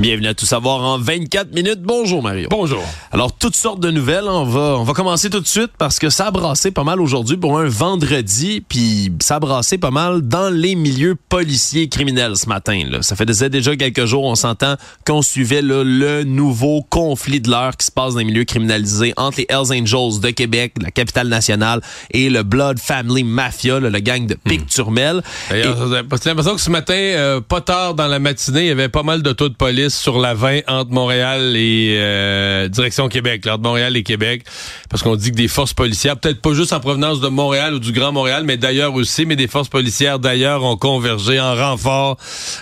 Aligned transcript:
Bienvenue 0.00 0.28
à 0.28 0.34
Tout 0.34 0.46
savoir 0.46 0.80
en 0.84 0.96
24 0.96 1.52
minutes. 1.52 1.82
Bonjour 1.82 2.22
Mario. 2.22 2.46
Bonjour. 2.52 2.84
Alors 3.10 3.32
toutes 3.32 3.56
sortes 3.56 3.80
de 3.80 3.90
nouvelles, 3.90 4.28
on 4.28 4.44
va 4.44 4.76
on 4.78 4.84
va 4.84 4.92
commencer 4.92 5.28
tout 5.28 5.40
de 5.40 5.46
suite 5.46 5.72
parce 5.76 5.98
que 5.98 6.08
ça 6.08 6.28
a 6.28 6.30
brassé 6.30 6.70
pas 6.70 6.84
mal 6.84 7.00
aujourd'hui 7.00 7.36
pour 7.36 7.58
un 7.58 7.64
vendredi, 7.64 8.62
puis 8.68 9.10
ça 9.20 9.36
a 9.36 9.40
brassé 9.40 9.76
pas 9.76 9.90
mal 9.90 10.22
dans 10.22 10.50
les 10.50 10.76
milieux 10.76 11.16
policiers 11.28 11.82
et 11.82 11.88
criminels 11.88 12.36
ce 12.36 12.48
matin 12.48 12.80
là. 12.88 13.02
Ça 13.02 13.16
fait 13.16 13.26
déjà 13.26 13.74
quelques 13.74 14.04
jours, 14.04 14.22
on 14.22 14.36
s'entend 14.36 14.76
qu'on 15.04 15.20
suivait 15.20 15.62
là, 15.62 15.82
le 15.82 16.22
nouveau 16.22 16.86
conflit 16.88 17.40
de 17.40 17.50
l'heure 17.50 17.76
qui 17.76 17.86
se 17.86 17.90
passe 17.90 18.12
dans 18.12 18.20
les 18.20 18.24
milieux 18.24 18.44
criminalisés 18.44 19.14
entre 19.16 19.38
les 19.38 19.46
Hells 19.48 19.82
Angels 19.82 20.20
de 20.20 20.30
Québec, 20.30 20.74
la 20.80 20.92
capitale 20.92 21.26
nationale 21.26 21.80
et 22.12 22.30
le 22.30 22.44
Blood 22.44 22.78
Family 22.78 23.24
Mafia, 23.24 23.80
là, 23.80 23.90
le 23.90 23.98
gang 23.98 24.24
de 24.26 24.34
Pic-Turmel. 24.34 25.22
D'ailleurs, 25.50 25.88
j'ai 25.88 26.28
l'impression 26.28 26.54
que 26.54 26.60
ce 26.60 26.70
matin, 26.70 26.94
euh, 26.94 27.40
pas 27.40 27.60
tard 27.60 27.94
dans 27.94 28.06
la 28.06 28.20
matinée, 28.20 28.60
il 28.60 28.68
y 28.68 28.70
avait 28.70 28.88
pas 28.88 29.02
mal 29.02 29.22
de 29.22 29.32
taux 29.32 29.48
de 29.48 29.54
police 29.54 29.87
sur 29.88 30.18
la 30.18 30.34
20 30.34 30.60
entre 30.68 30.90
Montréal 30.90 31.54
et 31.56 31.96
euh, 31.98 32.68
direction 32.68 33.08
Québec, 33.08 33.44
là, 33.44 33.54
entre 33.54 33.62
Montréal 33.62 33.96
et 33.96 34.02
Québec, 34.02 34.44
parce 34.90 35.02
qu'on 35.02 35.16
dit 35.16 35.30
que 35.30 35.36
des 35.36 35.48
forces 35.48 35.74
policières, 35.74 36.16
peut-être 36.16 36.40
pas 36.40 36.52
juste 36.54 36.72
en 36.72 36.80
provenance 36.80 37.20
de 37.20 37.28
Montréal 37.28 37.74
ou 37.74 37.78
du 37.78 37.92
Grand 37.92 38.12
Montréal, 38.12 38.42
mais 38.44 38.56
d'ailleurs 38.56 38.94
aussi, 38.94 39.26
mais 39.26 39.36
des 39.36 39.48
forces 39.48 39.68
policières 39.68 40.18
d'ailleurs 40.18 40.64
ont 40.64 40.76
convergé 40.76 41.40
en 41.40 41.54
renfort 41.54 42.16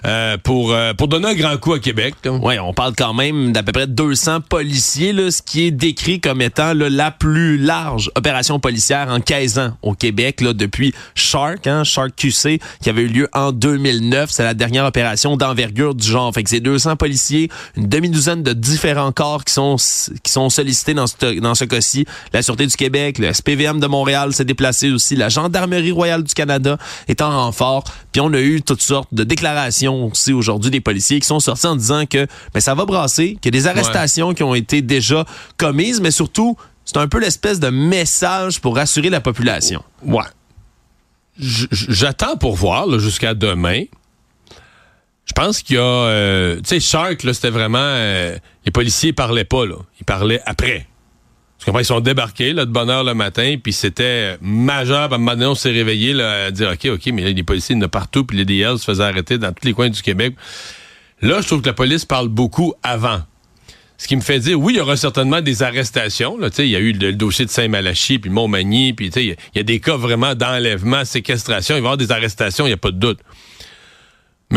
euh, 0.04 0.36
pour 0.42 0.72
euh, 0.72 0.94
pour 0.94 1.08
donner 1.08 1.28
un 1.28 1.34
grand 1.34 1.56
coup 1.56 1.72
à 1.72 1.78
Québec. 1.78 2.14
Oui, 2.24 2.58
on 2.58 2.72
parle 2.72 2.94
quand 2.96 3.14
même 3.14 3.52
d'à 3.52 3.62
peu 3.62 3.72
près 3.72 3.86
200 3.86 4.40
policiers, 4.48 5.12
là, 5.12 5.30
ce 5.30 5.42
qui 5.42 5.66
est 5.66 5.70
décrit 5.70 6.20
comme 6.20 6.40
étant 6.42 6.74
là, 6.74 6.88
la 6.88 7.10
plus 7.10 7.58
large 7.58 8.10
opération 8.14 8.58
policière 8.58 9.08
en 9.08 9.20
15 9.20 9.58
ans 9.58 9.72
au 9.82 9.94
Québec 9.94 10.40
là, 10.40 10.52
depuis 10.52 10.94
Shark, 11.14 11.66
hein, 11.66 11.84
Shark 11.84 12.12
QC, 12.16 12.60
qui 12.82 12.90
avait 12.90 13.02
eu 13.02 13.08
lieu 13.08 13.28
en 13.32 13.52
2009. 13.52 14.30
C'est 14.30 14.44
la 14.44 14.54
dernière 14.54 14.84
opération 14.84 15.36
d'envergure 15.36 15.94
du 15.94 16.06
genre. 16.06 16.32
Fait 16.32 16.42
que 16.42 16.50
c'est 16.50 16.60
200 16.60 16.96
policiers 16.96 17.15
une 17.76 17.88
demi-douzaine 17.88 18.42
de 18.42 18.52
différents 18.52 19.12
corps 19.12 19.44
qui 19.44 19.52
sont 19.52 19.76
qui 20.22 20.32
sont 20.32 20.50
sollicités 20.50 20.94
dans 20.94 21.06
ce 21.06 21.40
dans 21.40 21.54
ce 21.54 21.64
cas-ci. 21.64 22.06
La 22.32 22.42
Sûreté 22.42 22.66
du 22.66 22.76
Québec, 22.76 23.18
le 23.18 23.32
SPVM 23.32 23.80
de 23.80 23.86
Montréal 23.86 24.32
s'est 24.32 24.44
déplacé 24.44 24.90
aussi, 24.90 25.16
la 25.16 25.28
Gendarmerie 25.28 25.92
royale 25.92 26.22
du 26.22 26.34
Canada 26.34 26.78
est 27.08 27.20
en 27.20 27.30
renfort. 27.30 27.84
Puis 28.12 28.20
on 28.20 28.32
a 28.32 28.40
eu 28.40 28.62
toutes 28.62 28.82
sortes 28.82 29.12
de 29.12 29.24
déclarations 29.24 30.06
aussi 30.06 30.32
aujourd'hui 30.32 30.70
des 30.70 30.80
policiers 30.80 31.20
qui 31.20 31.26
sont 31.26 31.40
sortis 31.40 31.66
en 31.66 31.76
disant 31.76 32.06
que 32.06 32.26
ben, 32.54 32.60
ça 32.60 32.74
va 32.74 32.84
brasser, 32.84 33.38
qu'il 33.40 33.54
y 33.54 33.58
a 33.58 33.60
des 33.60 33.66
arrestations 33.66 34.34
qui 34.34 34.42
ont 34.42 34.54
été 34.54 34.82
déjà 34.82 35.24
commises, 35.56 36.00
mais 36.00 36.10
surtout 36.10 36.56
c'est 36.84 36.98
un 36.98 37.08
peu 37.08 37.18
l'espèce 37.18 37.60
de 37.60 37.68
message 37.68 38.60
pour 38.60 38.76
rassurer 38.76 39.10
la 39.10 39.20
population. 39.20 39.82
Ouais. 40.04 40.22
J'attends 41.38 42.36
pour 42.36 42.54
voir 42.54 42.98
jusqu'à 42.98 43.34
demain. 43.34 43.82
Je 45.26 45.32
pense 45.32 45.60
qu'il 45.60 45.76
y 45.76 45.78
a... 45.78 45.82
Euh, 45.82 46.56
tu 46.56 46.62
sais, 46.64 46.80
Shark, 46.80 47.22
là, 47.22 47.34
c'était 47.34 47.50
vraiment... 47.50 47.78
Euh, 47.80 48.36
les 48.64 48.72
policiers 48.72 49.12
parlaient 49.12 49.44
pas, 49.44 49.66
là. 49.66 49.76
Ils 50.00 50.04
parlaient 50.04 50.40
après. 50.46 50.86
Parce 51.56 51.66
qu'après, 51.66 51.82
ils 51.82 51.86
sont 51.86 52.00
débarqués, 52.00 52.52
là, 52.52 52.64
de 52.64 52.70
bonne 52.70 52.90
heure 52.90 53.02
le 53.02 53.14
matin, 53.14 53.56
puis 53.62 53.72
c'était 53.72 54.36
majeur. 54.40 55.12
À 55.12 55.16
un 55.16 55.42
on 55.42 55.54
s'est 55.54 55.72
réveillé, 55.72 56.12
là, 56.12 56.46
à 56.46 56.50
dire, 56.50 56.70
OK, 56.70 56.86
OK, 56.92 57.06
mais 57.12 57.22
là, 57.22 57.30
les 57.30 57.42
policiers, 57.42 57.74
il 57.74 57.78
y 57.78 57.82
en 57.82 57.86
a 57.86 57.88
partout, 57.88 58.24
puis 58.24 58.38
les 58.38 58.44
DL 58.44 58.78
se 58.78 58.84
faisaient 58.84 59.02
arrêter 59.02 59.38
dans 59.38 59.52
tous 59.52 59.66
les 59.66 59.72
coins 59.72 59.88
du 59.88 60.00
Québec. 60.00 60.34
Là, 61.22 61.40
je 61.40 61.46
trouve 61.46 61.62
que 61.62 61.66
la 61.66 61.72
police 61.72 62.04
parle 62.04 62.28
beaucoup 62.28 62.74
avant. 62.82 63.20
Ce 63.98 64.06
qui 64.06 64.16
me 64.16 64.20
fait 64.20 64.38
dire, 64.38 64.60
oui, 64.60 64.74
il 64.74 64.76
y 64.76 64.80
aura 64.80 64.96
certainement 64.96 65.40
des 65.40 65.62
arrestations. 65.62 66.36
Là, 66.36 66.50
il 66.58 66.66
y 66.66 66.76
a 66.76 66.78
eu 66.78 66.92
le, 66.92 67.14
dossier 67.14 67.46
de 67.46 67.50
Saint-Malachie, 67.50 68.18
puis 68.18 68.30
Montmagny, 68.30 68.92
puis 68.92 69.06
il 69.16 69.36
y, 69.54 69.58
a 69.58 69.62
des 69.62 69.80
cas 69.80 69.96
vraiment 69.96 70.34
d'enlèvement, 70.34 71.04
séquestration. 71.06 71.74
Il 71.76 71.78
va 71.80 71.84
y 71.84 71.86
avoir 71.86 71.96
des 71.96 72.12
arrestations, 72.12 72.66
il 72.66 72.70
n'y 72.70 72.74
a 72.74 72.78
pas 72.78 72.90
de 72.90 72.98
doute. 72.98 73.18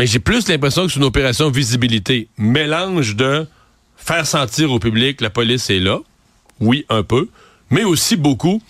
Mais 0.00 0.06
j'ai 0.06 0.18
plus 0.18 0.48
l'impression 0.48 0.86
que 0.86 0.92
c'est 0.92 0.98
une 0.98 1.04
opération 1.04 1.50
visibilité. 1.50 2.30
Mélange 2.38 3.16
de 3.16 3.46
faire 3.98 4.26
sentir 4.26 4.72
au 4.72 4.78
public 4.78 5.20
la 5.20 5.28
police 5.28 5.68
est 5.68 5.78
là. 5.78 5.98
Oui, 6.58 6.86
un 6.88 7.02
peu. 7.02 7.28
Mais 7.68 7.84
aussi 7.84 8.16
beaucoup 8.16 8.62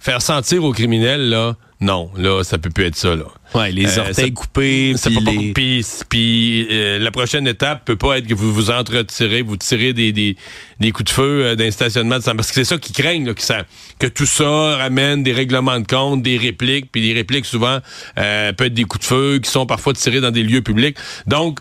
faire 0.00 0.22
sentir 0.22 0.64
aux 0.64 0.72
criminels, 0.72 1.28
là, 1.28 1.56
non, 1.80 2.10
là, 2.16 2.42
ça 2.42 2.58
peut 2.58 2.70
plus 2.70 2.86
être 2.86 2.96
ça, 2.96 3.14
là. 3.14 3.26
Ouais, 3.54 3.70
les 3.70 3.98
euh, 3.98 4.02
orteils 4.02 4.32
coupés, 4.32 4.94
puis 5.54 5.78
les... 5.78 5.84
Puis 6.08 6.66
euh, 6.70 6.98
la 6.98 7.10
prochaine 7.12 7.46
étape 7.46 7.84
peut 7.84 7.96
pas 7.96 8.18
être 8.18 8.26
que 8.26 8.34
vous 8.34 8.52
vous 8.52 8.70
entretirez, 8.70 9.42
vous 9.42 9.56
tirez 9.56 9.92
des, 9.92 10.12
des, 10.12 10.36
des 10.80 10.90
coups 10.90 11.10
de 11.10 11.14
feu 11.14 11.44
euh, 11.44 11.54
d'un 11.54 11.70
stationnement, 11.70 12.18
parce 12.20 12.48
que 12.48 12.54
c'est 12.54 12.64
ça 12.64 12.78
qui 12.78 12.92
craignent, 12.92 13.26
là, 13.26 13.34
que, 13.34 13.42
ça, 13.42 13.62
que 14.00 14.08
tout 14.08 14.26
ça 14.26 14.76
ramène 14.76 15.22
des 15.22 15.32
règlements 15.32 15.78
de 15.78 15.86
compte, 15.86 16.20
des 16.22 16.36
répliques, 16.36 16.90
puis 16.90 17.00
les 17.00 17.14
répliques, 17.14 17.46
souvent, 17.46 17.78
euh, 18.18 18.52
peuvent 18.52 18.66
être 18.66 18.74
des 18.74 18.84
coups 18.84 19.04
de 19.04 19.08
feu 19.08 19.38
qui 19.40 19.50
sont 19.50 19.64
parfois 19.64 19.92
tirés 19.92 20.20
dans 20.20 20.32
des 20.32 20.42
lieux 20.42 20.62
publics. 20.62 20.96
Donc, 21.26 21.60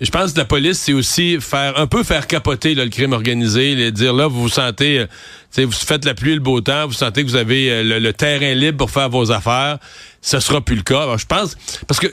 je 0.00 0.10
pense 0.10 0.32
que 0.32 0.38
la 0.38 0.44
police, 0.44 0.78
c'est 0.78 0.92
aussi 0.92 1.38
faire 1.40 1.78
un 1.78 1.86
peu 1.86 2.02
faire 2.02 2.26
capoter 2.26 2.74
le 2.74 2.88
crime 2.88 3.12
organisé, 3.12 3.92
dire 3.92 4.12
là, 4.12 4.26
vous 4.26 4.42
vous 4.42 4.48
sentez, 4.48 5.00
euh, 5.00 5.64
vous 5.64 5.70
faites 5.70 6.04
la 6.04 6.14
pluie 6.14 6.32
et 6.32 6.34
le 6.34 6.40
beau 6.40 6.60
temps, 6.60 6.86
vous 6.86 6.92
sentez 6.92 7.22
que 7.22 7.28
vous 7.28 7.36
avez 7.36 7.70
euh, 7.70 8.00
le, 8.00 8.12
terrain 8.12 8.54
libre 8.54 8.78
pour 8.78 8.90
faire 8.90 9.08
vos 9.08 9.30
affaires. 9.30 9.78
Ce 10.20 10.40
sera 10.40 10.60
plus 10.60 10.76
le 10.76 10.82
cas. 10.82 11.02
Alors, 11.02 11.18
je 11.18 11.26
pense, 11.26 11.56
parce 11.86 12.00
que 12.00 12.08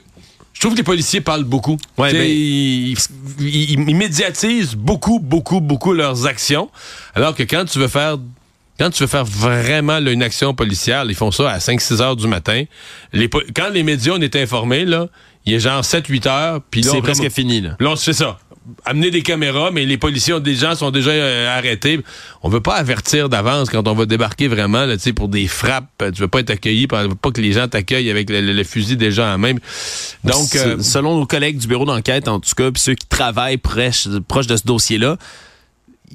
je 0.53 0.59
trouve 0.59 0.73
que 0.73 0.77
les 0.77 0.83
policiers 0.83 1.21
parlent 1.21 1.43
beaucoup. 1.43 1.77
Ouais, 1.97 2.13
ben, 2.13 2.29
ils, 2.29 2.95
ils, 3.39 3.95
médiatisent 3.95 4.75
beaucoup, 4.75 5.19
beaucoup, 5.19 5.59
beaucoup 5.59 5.93
leurs 5.93 6.27
actions. 6.27 6.69
Alors 7.15 7.33
que 7.33 7.43
quand 7.43 7.65
tu 7.65 7.79
veux 7.79 7.87
faire 7.87 8.17
quand 8.79 8.89
tu 8.89 9.03
veux 9.03 9.07
faire 9.07 9.25
vraiment 9.25 9.99
une 9.99 10.23
action 10.23 10.55
policière, 10.55 11.05
ils 11.07 11.13
font 11.13 11.29
ça 11.29 11.51
à 11.51 11.59
5-6 11.59 12.01
heures 12.01 12.15
du 12.15 12.27
matin. 12.27 12.63
Les, 13.13 13.29
quand 13.29 13.69
les 13.69 13.83
médias 13.83 14.13
on 14.15 14.21
est 14.21 14.35
informés, 14.35 14.85
là, 14.85 15.07
il 15.45 15.53
est 15.53 15.59
genre 15.59 15.81
7-8 15.81 16.27
heures. 16.27 16.61
Puis 16.69 16.83
c'est 16.83 17.01
presque 17.01 17.29
fini. 17.29 17.61
Là. 17.61 17.75
là, 17.79 17.91
on 17.91 17.95
se 17.95 18.03
fait 18.03 18.13
ça. 18.13 18.39
Amener 18.85 19.09
des 19.09 19.23
caméras, 19.23 19.71
mais 19.71 19.85
les 19.85 19.97
policiers 19.97 20.35
ont 20.35 20.39
des 20.39 20.53
gens 20.53 20.75
sont 20.75 20.91
déjà 20.91 21.09
euh, 21.09 21.57
arrêtés. 21.57 21.99
On 22.43 22.49
veut 22.49 22.61
pas 22.61 22.75
avertir 22.75 23.27
d'avance 23.27 23.71
quand 23.71 23.87
on 23.87 23.95
va 23.95 24.05
débarquer 24.05 24.47
vraiment 24.47 24.85
là, 24.85 24.95
pour 25.15 25.29
des 25.29 25.47
frappes. 25.47 25.89
Tu 26.13 26.21
veux 26.21 26.27
pas 26.27 26.41
être 26.41 26.51
accueilli, 26.51 26.85
pas 26.85 27.07
que 27.07 27.41
les 27.41 27.53
gens 27.53 27.67
t'accueillent 27.67 28.11
avec 28.11 28.29
le, 28.29 28.63
fusil 28.63 28.97
déjà 28.97 29.33
en 29.33 29.39
même. 29.39 29.59
Donc, 30.23 30.55
euh, 30.55 30.77
selon 30.79 31.17
nos 31.17 31.25
collègues 31.25 31.57
du 31.57 31.67
bureau 31.67 31.85
d'enquête, 31.85 32.27
en 32.27 32.39
tout 32.39 32.51
cas, 32.55 32.69
puis 32.71 32.81
ceux 32.81 32.93
qui 32.93 33.07
travaillent 33.07 33.57
proche, 33.57 34.07
proche 34.27 34.47
de 34.47 34.55
ce 34.55 34.63
dossier-là, 34.63 35.17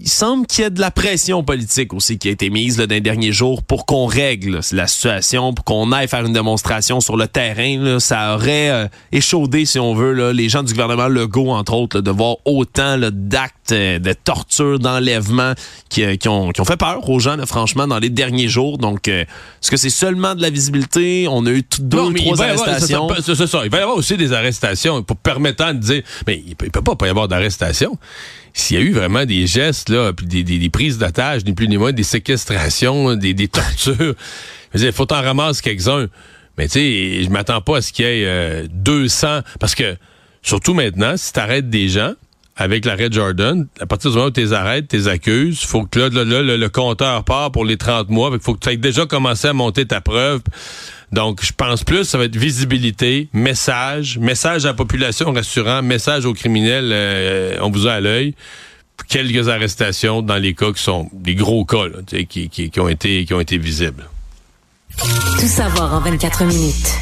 il 0.00 0.08
semble 0.08 0.46
qu'il 0.46 0.64
y 0.64 0.66
ait 0.66 0.70
de 0.70 0.80
la 0.80 0.90
pression 0.90 1.42
politique 1.42 1.92
aussi 1.92 2.18
qui 2.18 2.28
a 2.28 2.30
été 2.30 2.50
mise 2.50 2.78
là, 2.78 2.86
dans 2.86 2.94
les 2.94 3.00
derniers 3.00 3.32
jours 3.32 3.62
pour 3.62 3.86
qu'on 3.86 4.06
règle 4.06 4.60
la 4.72 4.86
situation, 4.86 5.54
pour 5.54 5.64
qu'on 5.64 5.92
aille 5.92 6.08
faire 6.08 6.24
une 6.24 6.32
démonstration 6.32 7.00
sur 7.00 7.16
le 7.16 7.26
terrain. 7.26 7.98
Ça 7.98 8.34
aurait 8.34 8.70
euh, 8.70 8.88
échaudé, 9.12 9.64
si 9.64 9.78
on 9.78 9.94
veut, 9.94 10.12
là, 10.12 10.32
les 10.32 10.48
gens 10.48 10.62
du 10.62 10.72
gouvernement 10.72 11.08
Legault, 11.08 11.50
entre 11.50 11.74
autres, 11.74 12.00
de 12.00 12.10
voir 12.10 12.36
autant 12.44 12.98
d'actes 12.98 13.72
euh, 13.72 13.98
de 13.98 14.12
torture, 14.12 14.78
d'enlèvement 14.78 15.52
qui, 15.88 16.04
euh, 16.04 16.16
qui, 16.16 16.28
ont, 16.28 16.50
qui 16.50 16.60
ont 16.60 16.64
fait 16.64 16.76
peur 16.76 17.08
aux 17.08 17.18
gens, 17.18 17.36
franchement, 17.46 17.86
dans 17.86 17.98
les 17.98 18.10
derniers 18.10 18.48
jours. 18.48 18.78
Donc, 18.78 19.08
est-ce 19.08 19.70
que 19.70 19.76
c'est 19.76 19.90
seulement 19.90 20.34
de 20.34 20.42
la 20.42 20.50
visibilité? 20.50 21.26
On 21.28 21.46
a 21.46 21.50
eu 21.50 21.62
deux 21.78 21.98
ou 21.98 22.12
trois 22.12 22.42
arrestations. 22.42 23.08
C'est 23.22 23.34
ça, 23.46 23.60
Il 23.64 23.70
va 23.70 23.78
y 23.78 23.80
avoir 23.80 23.96
aussi 23.96 24.16
des 24.16 24.32
arrestations 24.32 25.02
pour 25.02 25.16
permettant 25.16 25.72
de 25.72 25.78
dire, 25.78 26.02
mais 26.26 26.42
il 26.46 26.56
peut, 26.56 26.68
peut 26.68 26.82
pas, 26.82 26.96
pas 26.96 27.06
y 27.06 27.10
avoir 27.10 27.28
d'arrestation 27.28 27.98
s'il 28.56 28.78
y 28.78 28.80
a 28.80 28.82
eu 28.82 28.92
vraiment 28.92 29.26
des 29.26 29.46
gestes, 29.46 29.90
là, 29.90 30.14
puis 30.14 30.26
des, 30.26 30.70
prises 30.70 30.96
d'otages, 30.96 31.44
ni 31.44 31.52
plus 31.52 31.68
ni 31.68 31.76
moins, 31.76 31.92
des 31.92 32.02
séquestrations, 32.02 33.14
des, 33.14 33.34
des 33.34 33.48
tortures, 33.48 34.14
il 34.74 34.92
faut 34.92 35.12
en 35.12 35.20
ramasser 35.20 35.62
quelques-uns. 35.62 36.06
Mais 36.56 36.66
tu 36.66 36.72
sais, 36.72 37.22
je 37.22 37.28
m'attends 37.28 37.60
pas 37.60 37.78
à 37.78 37.82
ce 37.82 37.92
qu'il 37.92 38.06
y 38.06 38.08
ait 38.08 38.66
200, 38.70 39.26
euh, 39.26 39.40
parce 39.60 39.74
que, 39.74 39.96
surtout 40.42 40.72
maintenant, 40.72 41.18
si 41.18 41.34
tu 41.34 41.38
arrêtes 41.38 41.68
des 41.68 41.90
gens, 41.90 42.14
avec 42.56 42.86
l'arrêt 42.86 43.08
Jordan, 43.10 43.66
à 43.78 43.84
partir 43.84 44.10
du 44.10 44.16
moment 44.16 44.28
où 44.28 44.32
tu 44.32 44.40
les 44.40 44.54
arrêtes, 44.54 44.88
tu 44.88 44.96
les 44.96 45.08
accuses, 45.08 45.60
faut 45.60 45.84
que 45.84 45.98
là, 45.98 46.08
le, 46.08 46.68
compteur 46.68 47.24
part 47.24 47.52
pour 47.52 47.66
les 47.66 47.76
30 47.76 48.08
mois, 48.08 48.30
il 48.32 48.40
faut 48.40 48.54
que 48.54 48.60
tu 48.60 48.70
aies 48.70 48.78
déjà 48.78 49.04
commencé 49.04 49.48
à 49.48 49.52
monter 49.52 49.84
ta 49.84 50.00
preuve. 50.00 50.40
Donc, 51.12 51.44
je 51.44 51.52
pense 51.52 51.84
plus, 51.84 52.04
ça 52.04 52.18
va 52.18 52.24
être 52.24 52.36
visibilité, 52.36 53.28
message, 53.32 54.18
message 54.18 54.64
à 54.64 54.68
la 54.68 54.74
population 54.74 55.32
rassurant, 55.32 55.82
message 55.82 56.24
aux 56.24 56.34
criminels, 56.34 56.90
euh, 56.92 57.58
on 57.60 57.70
vous 57.70 57.86
a 57.86 57.94
à 57.94 58.00
l'œil. 58.00 58.34
Quelques 59.08 59.48
arrestations 59.48 60.22
dans 60.22 60.36
les 60.36 60.54
cas 60.54 60.72
qui 60.72 60.82
sont 60.82 61.08
des 61.12 61.34
gros 61.34 61.64
cas 61.64 61.84
qui, 62.28 62.48
qui, 62.48 62.80
ont 62.80 62.88
été, 62.88 63.24
qui 63.24 63.34
ont 63.34 63.40
été 63.40 63.58
visibles. 63.58 64.08
Tout 64.98 65.46
savoir 65.46 65.94
en 65.94 66.00
24 66.00 66.44
minutes. 66.44 66.94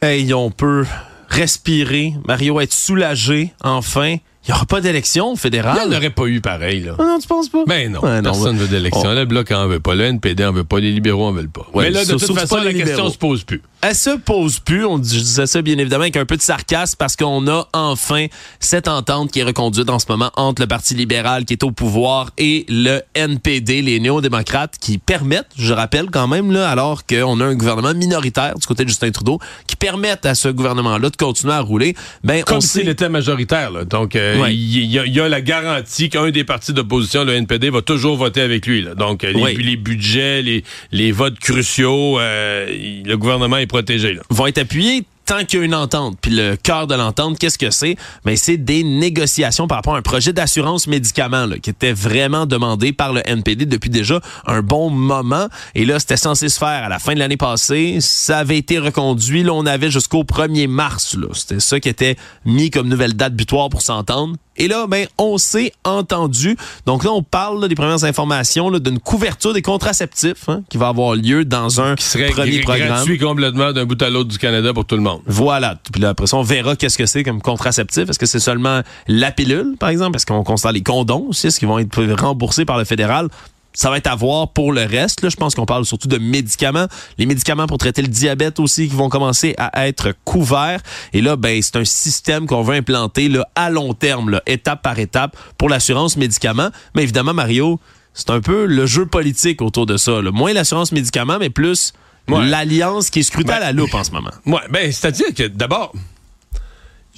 Hey, 0.00 0.32
on 0.34 0.50
peut 0.50 0.86
respirer, 1.28 2.14
Mario 2.26 2.60
être 2.60 2.72
soulagé, 2.72 3.52
enfin 3.62 4.16
il 4.46 4.50
n'y 4.50 4.54
aura 4.54 4.66
pas 4.66 4.80
d'élection 4.80 5.34
fédérale. 5.36 5.78
Il 5.84 5.90
n'y 5.90 5.96
aurait 5.96 6.10
pas 6.10 6.26
eu 6.26 6.40
pareil, 6.40 6.80
là. 6.80 6.94
Ah 6.98 7.02
non, 7.02 7.18
tu 7.20 7.26
penses 7.26 7.48
pas? 7.48 7.64
Ben 7.66 7.90
non, 7.92 8.00
non, 8.02 8.22
personne 8.22 8.56
ne 8.56 8.60
veut 8.60 8.68
d'élection. 8.68 9.02
On- 9.10 9.14
Le 9.14 9.24
Bloc 9.24 9.50
en 9.50 9.66
veut 9.66 9.80
pas, 9.80 9.94
le 9.94 10.04
NPD 10.04 10.44
en 10.44 10.52
veut 10.52 10.64
pas, 10.64 10.78
les 10.80 10.92
libéraux 10.92 11.26
en 11.26 11.32
veulent 11.32 11.48
pas. 11.48 11.66
Ouais, 11.74 11.84
Mais 11.84 11.90
là, 11.90 12.04
de 12.04 12.12
toute 12.12 12.32
façon, 12.38 12.56
la 12.56 12.64
les 12.64 12.74
question 12.74 12.92
libéraux. 12.94 13.10
se 13.10 13.18
pose 13.18 13.44
plus. 13.44 13.62
Elle 13.82 13.94
se 13.94 14.16
pose 14.16 14.58
plus. 14.58 14.84
On 14.84 14.98
disais 14.98 15.46
ça 15.46 15.62
bien 15.62 15.76
évidemment 15.78 16.02
avec 16.02 16.16
un 16.16 16.24
peu 16.24 16.36
de 16.36 16.42
sarcasme 16.42 16.96
parce 16.98 17.14
qu'on 17.14 17.46
a 17.46 17.68
enfin 17.72 18.26
cette 18.58 18.88
entente 18.88 19.30
qui 19.30 19.40
est 19.40 19.44
reconduite 19.44 19.88
en 19.90 19.98
ce 19.98 20.06
moment 20.08 20.30
entre 20.36 20.62
le 20.62 20.66
Parti 20.66 20.94
libéral 20.94 21.44
qui 21.44 21.52
est 21.52 21.62
au 21.62 21.70
pouvoir 21.70 22.30
et 22.38 22.64
le 22.68 23.00
NPD, 23.14 23.82
les 23.82 24.00
néo-démocrates, 24.00 24.76
qui 24.80 24.98
permettent, 24.98 25.50
je 25.56 25.72
rappelle 25.72 26.10
quand 26.10 26.26
même, 26.26 26.50
là, 26.52 26.68
alors 26.70 27.06
qu'on 27.06 27.40
a 27.40 27.44
un 27.44 27.54
gouvernement 27.54 27.94
minoritaire 27.94 28.54
du 28.58 28.66
côté 28.66 28.84
de 28.84 28.88
Justin 28.88 29.10
Trudeau, 29.10 29.38
qui 29.66 29.76
permettent 29.76 30.26
à 30.26 30.34
ce 30.34 30.48
gouvernement-là 30.48 31.10
de 31.10 31.16
continuer 31.16 31.52
à 31.52 31.60
rouler. 31.60 31.94
Ben, 32.24 32.42
Comme 32.44 32.60
s'il 32.60 32.84
sait. 32.84 32.90
était 32.90 33.08
majoritaire. 33.08 33.70
Là. 33.70 33.84
Donc, 33.84 34.16
euh, 34.16 34.35
Ouais. 34.40 34.54
il 34.54 34.84
y, 34.86 34.98
a- 34.98 35.04
il 35.06 35.14
y 35.14 35.20
a 35.20 35.28
la 35.28 35.40
garantie 35.40 36.08
qu'un 36.08 36.30
des 36.30 36.44
partis 36.44 36.72
d'opposition, 36.72 37.24
le 37.24 37.32
NPD, 37.34 37.70
va 37.70 37.82
toujours 37.82 38.16
voter 38.16 38.40
avec 38.40 38.66
lui. 38.66 38.82
Là. 38.82 38.94
Donc, 38.94 39.24
euh, 39.24 39.32
les, 39.32 39.40
Ouais. 39.42 39.54
les 39.54 39.76
budgets, 39.76 40.42
les, 40.42 40.64
les 40.92 41.12
votes 41.12 41.38
cruciaux, 41.38 42.18
euh, 42.18 42.66
le 43.04 43.16
gouvernement 43.16 43.56
est 43.58 43.66
protégé. 43.66 44.14
Là. 44.14 44.22
vont 44.30 44.46
être 44.46 44.58
appuyés 44.58 45.04
tant 45.26 45.44
qu'il 45.44 45.58
y 45.58 45.62
a 45.62 45.64
une 45.64 45.74
entente. 45.74 46.16
Puis 46.20 46.30
le 46.30 46.56
cœur 46.56 46.86
de 46.86 46.94
l'entente, 46.94 47.38
qu'est-ce 47.38 47.58
que 47.58 47.70
c'est? 47.70 47.96
Ben, 48.24 48.36
c'est 48.36 48.56
des 48.56 48.84
négociations 48.84 49.66
par 49.66 49.78
rapport 49.78 49.94
à 49.94 49.98
un 49.98 50.02
projet 50.02 50.32
d'assurance 50.32 50.86
médicaments 50.86 51.46
là, 51.46 51.58
qui 51.58 51.70
était 51.70 51.92
vraiment 51.92 52.46
demandé 52.46 52.92
par 52.92 53.12
le 53.12 53.22
NPD 53.28 53.66
depuis 53.66 53.90
déjà 53.90 54.20
un 54.46 54.62
bon 54.62 54.88
moment. 54.88 55.48
Et 55.74 55.84
là, 55.84 55.98
c'était 55.98 56.16
censé 56.16 56.48
se 56.48 56.58
faire 56.58 56.84
à 56.84 56.88
la 56.88 56.98
fin 56.98 57.14
de 57.14 57.18
l'année 57.18 57.36
passée. 57.36 57.98
Ça 58.00 58.38
avait 58.38 58.58
été 58.58 58.78
reconduit. 58.78 59.42
Là, 59.42 59.52
on 59.52 59.66
avait 59.66 59.90
jusqu'au 59.90 60.22
1er 60.22 60.68
mars. 60.68 61.16
C'était 61.32 61.60
ça 61.60 61.80
qui 61.80 61.88
était 61.88 62.16
mis 62.44 62.70
comme 62.70 62.88
nouvelle 62.88 63.14
date 63.14 63.34
butoir 63.34 63.68
pour 63.68 63.82
s'entendre. 63.82 64.36
Et 64.58 64.68
là, 64.68 64.86
ben, 64.86 65.06
on 65.18 65.38
s'est 65.38 65.72
entendu. 65.84 66.56
Donc 66.86 67.04
là, 67.04 67.12
on 67.12 67.22
parle 67.22 67.60
là, 67.60 67.68
des 67.68 67.74
premières 67.74 68.04
informations 68.04 68.70
d'une 68.70 68.98
couverture 68.98 69.52
des 69.52 69.62
contraceptifs 69.62 70.48
hein, 70.48 70.62
qui 70.68 70.78
va 70.78 70.88
avoir 70.88 71.14
lieu 71.14 71.44
dans 71.44 71.80
un 71.80 71.94
Qui 71.94 72.04
serait 72.04 72.30
premier 72.30 72.58
gr- 72.58 72.62
programme. 72.62 72.88
gratuit 72.88 73.18
complètement 73.18 73.72
d'un 73.72 73.84
bout 73.84 74.00
à 74.02 74.10
l'autre 74.10 74.28
du 74.30 74.38
Canada 74.38 74.72
pour 74.72 74.84
tout 74.84 74.96
le 74.96 75.02
monde. 75.02 75.20
Voilà. 75.26 75.78
Puis 75.92 76.00
là, 76.00 76.10
après 76.10 76.26
ça, 76.26 76.36
on 76.36 76.42
verra 76.42 76.76
qu'est-ce 76.76 76.98
que 76.98 77.06
c'est 77.06 77.22
comme 77.24 77.40
contraceptif. 77.42 78.08
Est-ce 78.08 78.18
que 78.18 78.26
c'est 78.26 78.40
seulement 78.40 78.82
la 79.08 79.30
pilule, 79.30 79.76
par 79.78 79.88
exemple? 79.90 80.16
Est-ce 80.16 80.26
qu'on 80.26 80.42
constate 80.44 80.72
les 80.74 80.82
condoms 80.82 81.26
aussi? 81.28 81.48
Est-ce 81.48 81.58
qu'ils 81.58 81.68
vont 81.68 81.78
être 81.78 82.02
remboursés 82.20 82.64
par 82.64 82.78
le 82.78 82.84
fédéral? 82.84 83.28
Ça 83.78 83.90
va 83.90 83.98
être 83.98 84.06
à 84.06 84.14
voir 84.14 84.52
pour 84.54 84.72
le 84.72 84.84
reste. 84.84 85.20
Là, 85.20 85.28
je 85.28 85.36
pense 85.36 85.54
qu'on 85.54 85.66
parle 85.66 85.84
surtout 85.84 86.08
de 86.08 86.16
médicaments. 86.16 86.86
Les 87.18 87.26
médicaments 87.26 87.66
pour 87.66 87.76
traiter 87.76 88.00
le 88.00 88.08
diabète 88.08 88.58
aussi 88.58 88.88
qui 88.88 88.94
vont 88.94 89.10
commencer 89.10 89.54
à 89.58 89.86
être 89.86 90.14
couverts. 90.24 90.80
Et 91.12 91.20
là, 91.20 91.36
ben, 91.36 91.60
c'est 91.60 91.76
un 91.76 91.84
système 91.84 92.46
qu'on 92.46 92.62
veut 92.62 92.74
implanter 92.76 93.28
là, 93.28 93.46
à 93.54 93.68
long 93.68 93.92
terme, 93.92 94.30
là, 94.30 94.42
étape 94.46 94.80
par 94.82 94.98
étape, 94.98 95.36
pour 95.58 95.68
l'assurance 95.68 96.16
médicaments. 96.16 96.70
Mais 96.94 97.02
évidemment, 97.02 97.34
Mario, 97.34 97.78
c'est 98.14 98.30
un 98.30 98.40
peu 98.40 98.64
le 98.64 98.86
jeu 98.86 99.04
politique 99.04 99.60
autour 99.60 99.84
de 99.84 99.98
ça. 99.98 100.22
là. 100.22 100.30
Moins 100.30 100.54
l'assurance 100.54 100.90
médicaments, 100.92 101.36
mais 101.38 101.50
plus 101.50 101.92
Ouais. 102.28 102.44
l'alliance 102.46 103.10
qui 103.10 103.20
est 103.20 103.22
scrutée 103.24 103.52
à 103.52 103.60
la 103.60 103.72
loupe 103.72 103.94
en 103.94 104.02
ce 104.02 104.10
moment. 104.10 104.30
Ouais, 104.46 104.62
ben, 104.70 104.90
c'est-à-dire 104.90 105.32
que 105.36 105.44
d'abord, 105.46 105.92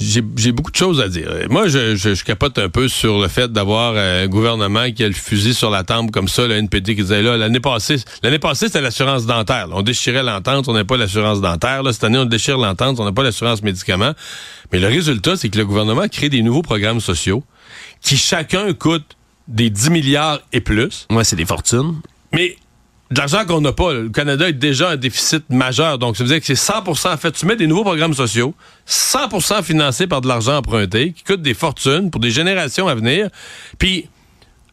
j'ai 0.00 0.52
beaucoup 0.52 0.70
de 0.70 0.76
choses 0.76 1.00
à 1.00 1.08
dire. 1.08 1.28
Moi, 1.50 1.66
je, 1.66 1.96
je, 1.96 2.14
je 2.14 2.24
capote 2.24 2.56
un 2.58 2.68
peu 2.68 2.86
sur 2.86 3.18
le 3.20 3.26
fait 3.26 3.52
d'avoir 3.52 3.94
euh, 3.96 4.24
un 4.24 4.28
gouvernement 4.28 4.90
qui 4.92 5.02
a 5.02 5.08
le 5.08 5.14
fusil 5.14 5.54
sur 5.54 5.70
la 5.70 5.82
tempe 5.82 6.12
comme 6.12 6.28
ça, 6.28 6.46
le 6.46 6.54
NPD 6.54 6.94
qui 6.94 7.02
disait 7.02 7.20
là, 7.20 7.36
l'année 7.36 7.58
passée, 7.58 7.96
l'année 8.22 8.38
passée, 8.38 8.66
c'était 8.66 8.80
l'assurance 8.80 9.26
dentaire. 9.26 9.66
là. 9.66 9.74
On 9.76 9.82
déchirait 9.82 10.22
l'entente, 10.22 10.68
on 10.68 10.72
n'a 10.72 10.84
pas 10.84 10.96
l'assurance 10.96 11.40
dentaire. 11.40 11.82
Là, 11.82 11.92
cette 11.92 12.04
année, 12.04 12.18
on 12.18 12.26
déchire 12.26 12.58
l'entente, 12.58 13.00
on 13.00 13.04
n'a 13.04 13.12
pas 13.12 13.24
l'assurance 13.24 13.62
médicaments. 13.62 14.12
Mais 14.72 14.78
le 14.78 14.86
résultat, 14.86 15.36
c'est 15.36 15.48
que 15.48 15.58
le 15.58 15.66
gouvernement 15.66 16.06
crée 16.08 16.28
des 16.28 16.42
nouveaux 16.42 16.62
programmes 16.62 17.00
sociaux 17.00 17.42
qui 18.00 18.16
chacun 18.16 18.72
coûtent 18.74 19.16
des 19.48 19.70
10 19.70 19.90
milliards 19.90 20.40
et 20.52 20.60
plus. 20.60 21.06
Ouais, 21.10 21.24
c'est 21.24 21.36
des 21.36 21.46
fortunes. 21.46 22.00
Mais 22.32 22.56
de 23.10 23.18
l'argent 23.18 23.44
qu'on 23.46 23.60
n'a 23.60 23.72
pas, 23.72 23.94
le 23.94 24.10
Canada 24.10 24.48
est 24.48 24.52
déjà 24.52 24.90
un 24.90 24.96
déficit 24.96 25.48
majeur. 25.48 25.98
Donc, 25.98 26.16
ça 26.16 26.24
veut 26.24 26.30
dire 26.30 26.40
que 26.40 26.46
c'est 26.46 26.54
100 26.54 26.88
en 26.88 27.16
fait. 27.16 27.32
Tu 27.32 27.46
mets 27.46 27.56
des 27.56 27.66
nouveaux 27.66 27.84
programmes 27.84 28.14
sociaux, 28.14 28.54
100% 28.86 29.62
financés 29.62 30.06
par 30.06 30.20
de 30.20 30.28
l'argent 30.28 30.58
emprunté, 30.58 31.12
qui 31.12 31.24
coûtent 31.24 31.42
des 31.42 31.54
fortunes 31.54 32.10
pour 32.10 32.20
des 32.20 32.30
générations 32.30 32.86
à 32.86 32.94
venir. 32.94 33.28
Puis, 33.78 34.08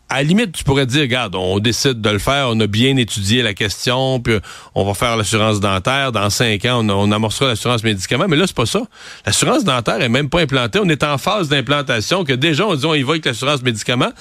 à 0.10 0.18
la 0.18 0.24
limite, 0.24 0.52
tu 0.52 0.64
pourrais 0.64 0.86
dire, 0.86 1.02
regarde, 1.02 1.34
on 1.36 1.60
décide 1.60 2.00
de 2.02 2.10
le 2.10 2.20
faire, 2.20 2.50
on 2.50 2.60
a 2.60 2.68
bien 2.68 2.96
étudié 2.98 3.42
la 3.42 3.54
question, 3.54 4.20
puis 4.20 4.38
on 4.76 4.86
va 4.86 4.94
faire 4.94 5.18
l'assurance 5.18 5.60
dentaire. 5.60 6.12
Dans 6.12 6.30
cinq 6.30 6.64
ans, 6.66 6.88
on, 6.88 7.12
amorcera 7.12 7.48
l'assurance 7.48 7.84
médicaments. 7.84 8.28
Mais 8.28 8.36
là, 8.36 8.46
c'est 8.46 8.56
pas 8.56 8.68
ça. 8.68 8.82
L'assurance 9.26 9.64
dentaire 9.64 10.02
est 10.02 10.10
même 10.10 10.30
pas 10.30 10.42
implantée. 10.42 10.80
On 10.80 10.90
est 10.90 11.04
en 11.04 11.18
phase 11.18 11.50
d'implantation 11.50 12.24
que 12.24 12.34
déjà, 12.34 12.68
on 12.68 12.76
dit, 12.76 12.86
on 12.86 12.94
y 12.94 13.02
va 13.02 13.12
avec 13.12 13.26
l'assurance 13.26 13.64
médicaments 13.64 14.12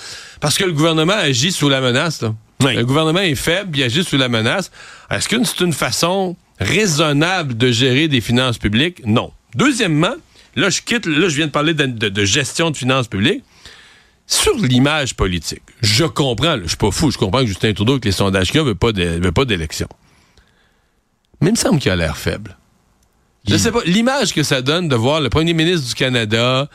parce 0.41 0.57
que 0.57 0.65
le 0.65 0.73
gouvernement 0.73 1.15
agit 1.15 1.53
sous 1.53 1.69
la 1.69 1.81
menace. 1.81 2.25
Le 2.73 2.85
gouvernement 2.85 3.21
est 3.21 3.35
faible, 3.35 3.77
il 3.79 3.83
agit 3.83 4.05
sous 4.05 4.17
la 4.17 4.29
menace. 4.29 4.71
Est-ce 5.11 5.29
que 5.29 5.43
c'est 5.45 5.61
une 5.61 5.73
façon 5.73 6.37
raisonnable 6.59 7.57
de 7.57 7.71
gérer 7.71 8.09
des 8.09 8.21
finances 8.21 8.59
publiques? 8.59 9.05
Non. 9.05 9.33
Deuxièmement, 9.55 10.15
là, 10.57 10.71
je 10.71 10.81
quitte, 10.83 11.07
là, 11.07 11.29
je 11.29 11.37
viens 11.37 11.47
de 11.47 11.53
parler 11.53 11.75
de, 11.75 12.25
gestion 12.25 12.71
de 12.71 12.77
finances 12.77 13.09
publiques. 13.09 13.45
Sur 14.27 14.57
l'image 14.57 15.15
politique, 15.15 15.63
je 15.83 16.05
comprends, 16.05 16.57
là, 16.57 16.61
je 16.63 16.69
suis 16.69 16.77
pas 16.79 16.91
fou, 16.91 17.11
je 17.11 17.19
comprends 17.19 17.41
que 17.41 17.47
Justin 17.47 17.75
Trudeau, 17.75 17.93
avec 17.93 18.07
les 18.07 18.13
sondages 18.13 18.51
qu'il 18.51 18.61
a, 18.61 18.63
veut 18.63 18.75
pas 18.75 18.93
d'élection. 18.93 19.87
Mais 21.43 21.49
il 21.49 21.53
me 21.53 21.57
semble 21.59 21.79
qu'il 21.79 21.91
a 21.91 21.97
l'air 21.97 22.17
faible. 22.17 22.57
Je 23.47 23.57
sais 23.59 23.71
pas, 23.71 23.81
l'image 23.85 24.33
que 24.33 24.43
ça 24.43 24.63
donne 24.63 24.89
de 24.89 24.97
voir 24.97 25.21
le 25.21 25.29
premier 25.29 25.53
ministre 25.53 25.87
du 25.87 25.95
Canada, 25.95 26.67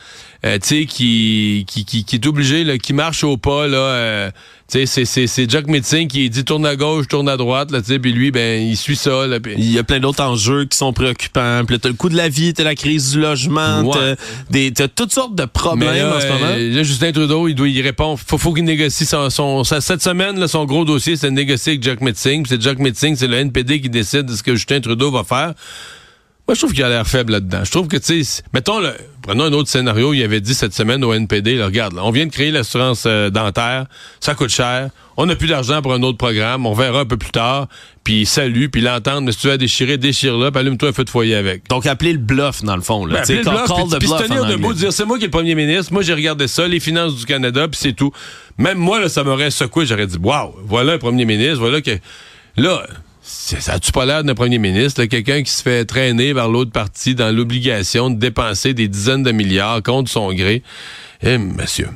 euh, 0.46 0.58
tu 0.62 0.68
sais, 0.68 0.86
qui, 0.86 1.64
qui, 1.68 1.84
qui, 1.84 2.04
qui 2.04 2.14
est 2.16 2.26
obligé, 2.26 2.62
là, 2.62 2.78
qui 2.78 2.92
marche 2.92 3.24
au 3.24 3.36
pas, 3.36 3.66
là, 3.66 3.76
euh, 3.78 4.30
tu 4.70 4.78
sais, 4.78 4.86
c'est- 4.86 5.04
c'est- 5.04 5.26
c'est 5.26 5.50
Jack 5.50 5.66
Metzing 5.66 6.06
qui 6.06 6.30
dit 6.30 6.44
tourne 6.44 6.64
à 6.64 6.76
gauche, 6.76 7.08
tourne 7.08 7.28
à 7.28 7.36
droite, 7.36 7.72
là, 7.72 7.80
tu 7.80 7.88
sais, 7.88 7.98
puis 7.98 8.12
lui, 8.12 8.30
ben, 8.30 8.62
il 8.62 8.76
suit 8.76 8.94
ça, 8.94 9.26
là, 9.26 9.40
puis- 9.40 9.54
Il 9.58 9.72
y 9.72 9.80
a 9.80 9.82
plein 9.82 9.98
d'autres 9.98 10.22
enjeux 10.22 10.64
qui 10.64 10.78
sont 10.78 10.92
préoccupants. 10.92 11.62
Puis 11.66 11.74
là, 11.74 11.80
t'as 11.82 11.88
le 11.88 11.96
coût 11.96 12.08
de 12.08 12.16
la 12.16 12.28
vie, 12.28 12.54
t'as 12.54 12.62
la 12.62 12.76
crise 12.76 13.10
du 13.12 13.20
logement, 13.20 13.80
Ouais. 13.82 14.14
t'as 14.16 14.22
des- 14.50 14.72
t'as 14.72 14.86
toutes 14.86 15.12
sortes 15.12 15.34
de 15.34 15.46
problèmes 15.46 15.92
là, 16.06 16.16
en 16.16 16.20
ce 16.20 16.26
moment. 16.28 16.46
euh, 16.52 16.72
là, 16.76 16.82
Justin 16.84 17.10
Trudeau, 17.10 17.48
il 17.48 17.56
doit 17.56 17.68
y 17.68 17.82
répondre. 17.82 18.16
Faut, 18.24 18.38
faut 18.38 18.52
qu'il 18.54 18.62
négocie 18.64 19.06
son, 19.06 19.28
son- 19.28 19.64
cette 19.64 20.02
semaine, 20.04 20.38
là, 20.38 20.46
son 20.46 20.64
gros 20.66 20.84
dossier, 20.84 21.16
c'est 21.16 21.26
de 21.30 21.34
négocier 21.34 21.72
avec 21.72 21.82
Jack 21.82 22.00
Metzing. 22.00 22.44
Puis 22.44 22.50
c'est 22.54 22.62
Jack 22.62 22.78
Metzing, 22.78 23.16
c'est 23.16 23.26
le 23.26 23.38
NPD 23.38 23.80
qui 23.80 23.90
décide 23.90 24.22
de 24.26 24.36
ce 24.36 24.42
que 24.44 24.54
Justin 24.54 24.80
Trudeau 24.80 25.10
va 25.10 25.24
faire. 25.24 25.54
Moi, 26.50 26.56
je 26.56 26.62
trouve 26.62 26.72
qu'il 26.72 26.82
a 26.82 26.88
l'air 26.88 27.06
faible 27.06 27.30
là-dedans. 27.34 27.60
Je 27.62 27.70
trouve 27.70 27.86
que, 27.86 27.96
tu 27.96 28.24
sais, 28.24 28.42
mettons, 28.52 28.80
le- 28.80 28.92
prenons 29.22 29.44
un 29.44 29.52
autre 29.52 29.68
scénario. 29.68 30.12
Il 30.14 30.20
avait 30.24 30.40
dit 30.40 30.52
cette 30.52 30.74
semaine 30.74 31.04
au 31.04 31.14
NPD, 31.14 31.54
là, 31.54 31.66
regarde, 31.66 31.94
là, 31.94 32.00
on 32.04 32.10
vient 32.10 32.26
de 32.26 32.32
créer 32.32 32.50
l'assurance 32.50 33.04
euh, 33.06 33.30
dentaire, 33.30 33.86
ça 34.18 34.34
coûte 34.34 34.48
cher, 34.50 34.90
on 35.16 35.26
n'a 35.26 35.36
plus 35.36 35.46
d'argent 35.46 35.80
pour 35.80 35.92
un 35.94 36.02
autre 36.02 36.18
programme, 36.18 36.66
on 36.66 36.72
verra 36.74 37.02
un 37.02 37.04
peu 37.04 37.16
plus 37.16 37.30
tard, 37.30 37.68
puis 38.02 38.26
salut, 38.26 38.68
puis 38.68 38.80
l'entendre, 38.80 39.20
mais 39.20 39.30
si 39.30 39.38
tu 39.38 39.46
veux 39.46 39.58
déchirer, 39.58 39.96
déchire-le, 39.96 40.50
puis 40.50 40.58
allume-toi 40.58 40.88
un 40.88 40.92
feu 40.92 41.04
de 41.04 41.10
foyer 41.10 41.36
avec. 41.36 41.68
Donc, 41.68 41.86
appeler 41.86 42.14
le 42.14 42.18
bluff, 42.18 42.64
dans 42.64 42.74
le 42.74 42.82
fond. 42.82 43.06
Là. 43.06 43.18
Ben, 43.18 43.20
appeler 43.22 43.38
le 43.38 43.44
call, 43.44 43.54
bluff, 43.54 43.68
call 43.68 43.76
puis- 43.76 43.98
puis 43.98 44.08
se 44.08 44.12
tenir 44.24 44.42
en 44.42 44.48
debout, 44.50 44.72
dire 44.74 44.92
c'est 44.92 45.04
moi 45.04 45.18
qui 45.18 45.24
est 45.24 45.26
le 45.28 45.30
premier 45.30 45.54
ministre, 45.54 45.92
moi 45.92 46.02
j'ai 46.02 46.14
regardé 46.14 46.48
ça, 46.48 46.66
les 46.66 46.80
finances 46.80 47.14
du 47.14 47.26
Canada, 47.26 47.68
puis 47.68 47.78
c'est 47.80 47.92
tout. 47.92 48.10
Même 48.58 48.78
moi, 48.78 48.98
là, 48.98 49.08
ça 49.08 49.22
m'aurait 49.22 49.52
secoué, 49.52 49.86
j'aurais 49.86 50.08
dit 50.08 50.18
waouh, 50.20 50.52
voilà 50.64 50.94
un 50.94 50.98
premier 50.98 51.26
ministre, 51.26 51.60
voilà 51.60 51.80
que. 51.80 51.92
Là, 52.56 52.82
ça 53.60 53.74
a-tu 53.74 53.92
pas 53.92 54.06
l'air 54.06 54.24
d'un 54.24 54.34
premier 54.34 54.58
ministre, 54.58 55.04
quelqu'un 55.04 55.42
qui 55.42 55.50
se 55.50 55.62
fait 55.62 55.84
traîner 55.84 56.32
vers 56.32 56.48
l'autre 56.48 56.72
partie 56.72 57.14
dans 57.14 57.34
l'obligation 57.34 58.10
de 58.10 58.18
dépenser 58.18 58.74
des 58.74 58.88
dizaines 58.88 59.22
de 59.22 59.32
milliards 59.32 59.82
contre 59.82 60.10
son 60.10 60.32
gré? 60.32 60.62
Eh, 61.22 61.38
monsieur. 61.38 61.88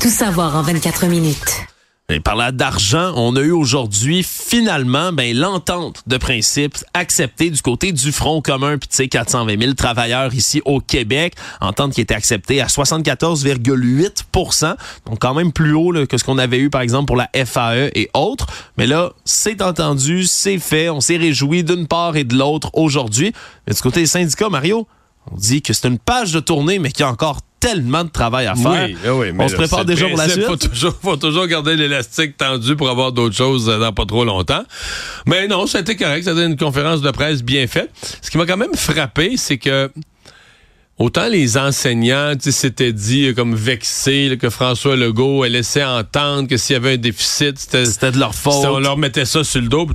Tout 0.00 0.10
savoir 0.10 0.56
en 0.56 0.62
24 0.62 1.06
minutes. 1.06 1.69
Et 2.10 2.18
parlant 2.18 2.50
d'argent, 2.50 3.12
on 3.14 3.36
a 3.36 3.40
eu 3.40 3.52
aujourd'hui 3.52 4.24
finalement 4.24 5.12
ben, 5.12 5.36
l'entente 5.36 6.02
de 6.08 6.16
principe 6.16 6.76
acceptée 6.92 7.50
du 7.50 7.62
côté 7.62 7.92
du 7.92 8.10
Front 8.10 8.40
commun, 8.40 8.78
puis 8.78 8.88
tu 8.88 8.96
sais, 8.96 9.06
420 9.06 9.60
000 9.60 9.74
travailleurs 9.74 10.34
ici 10.34 10.60
au 10.64 10.80
Québec. 10.80 11.34
Entente 11.60 11.92
qui 11.92 12.00
était 12.00 12.14
acceptée 12.14 12.60
à 12.60 12.66
74,8% 12.66 14.74
donc 15.06 15.20
quand 15.20 15.34
même 15.34 15.52
plus 15.52 15.72
haut 15.72 15.92
là, 15.92 16.06
que 16.06 16.18
ce 16.18 16.24
qu'on 16.24 16.38
avait 16.38 16.58
eu 16.58 16.68
par 16.68 16.80
exemple 16.80 17.06
pour 17.06 17.16
la 17.16 17.30
FAE 17.32 17.92
et 17.94 18.10
autres. 18.14 18.48
Mais 18.76 18.88
là, 18.88 19.12
c'est 19.24 19.62
entendu, 19.62 20.24
c'est 20.24 20.58
fait, 20.58 20.90
on 20.90 21.00
s'est 21.00 21.16
réjoui 21.16 21.62
d'une 21.62 21.86
part 21.86 22.16
et 22.16 22.24
de 22.24 22.36
l'autre 22.36 22.70
aujourd'hui. 22.74 23.32
Mais 23.66 23.74
du 23.74 23.80
côté 23.80 24.00
des 24.00 24.06
syndicats, 24.06 24.48
Mario, 24.48 24.88
on 25.30 25.36
dit 25.36 25.62
que 25.62 25.72
c'est 25.72 25.86
une 25.86 25.98
page 25.98 26.32
de 26.32 26.40
tournée, 26.40 26.80
mais 26.80 26.90
qu'il 26.90 27.04
y 27.04 27.08
a 27.08 27.10
encore 27.10 27.40
tellement 27.60 28.04
de 28.04 28.08
travail 28.08 28.46
à 28.46 28.54
faire. 28.54 28.88
Oui, 28.88 28.96
oui, 29.10 29.32
mais 29.34 29.44
on 29.44 29.48
se 29.48 29.54
prépare 29.54 29.84
déjà 29.84 30.08
pour 30.08 30.16
la 30.16 30.28
suite. 30.28 30.44
Faut 30.46 30.56
toujours, 30.56 30.94
faut 31.02 31.16
toujours 31.16 31.46
garder 31.46 31.76
l'élastique 31.76 32.36
tendu 32.38 32.74
pour 32.74 32.88
avoir 32.88 33.12
d'autres 33.12 33.36
choses 33.36 33.68
euh, 33.68 33.78
dans 33.78 33.92
pas 33.92 34.06
trop 34.06 34.24
longtemps. 34.24 34.64
Mais 35.26 35.46
non, 35.46 35.66
ça 35.66 35.78
a 35.78 35.80
été 35.82 35.94
correct. 35.94 36.26
Été 36.26 36.42
une 36.42 36.56
conférence 36.56 37.02
de 37.02 37.10
presse 37.10 37.42
bien 37.42 37.66
faite. 37.66 37.90
Ce 38.22 38.30
qui 38.30 38.38
m'a 38.38 38.46
quand 38.46 38.56
même 38.56 38.74
frappé, 38.74 39.36
c'est 39.36 39.58
que 39.58 39.90
autant 40.98 41.28
les 41.28 41.56
enseignants 41.58 42.32
tu 42.34 42.44
sais, 42.44 42.52
s'étaient 42.52 42.92
dit 42.92 43.26
euh, 43.28 43.34
comme 43.34 43.54
vexés 43.54 44.30
là, 44.30 44.36
que 44.36 44.48
François 44.50 44.96
Legault 44.96 45.44
ait 45.44 45.50
laissé 45.50 45.84
entendre 45.84 46.48
que 46.48 46.56
s'il 46.56 46.74
y 46.74 46.76
avait 46.76 46.94
un 46.94 46.98
déficit, 46.98 47.58
c'était 47.58 47.84
C'était 47.84 48.10
de 48.12 48.18
leur 48.18 48.34
faute. 48.34 48.54
c'était- 48.54 48.66
on 48.68 48.78
leur 48.80 48.96
mettait 48.96 49.24
ça 49.26 49.44
sur 49.44 49.60
le 49.60 49.68
dos. 49.68 49.86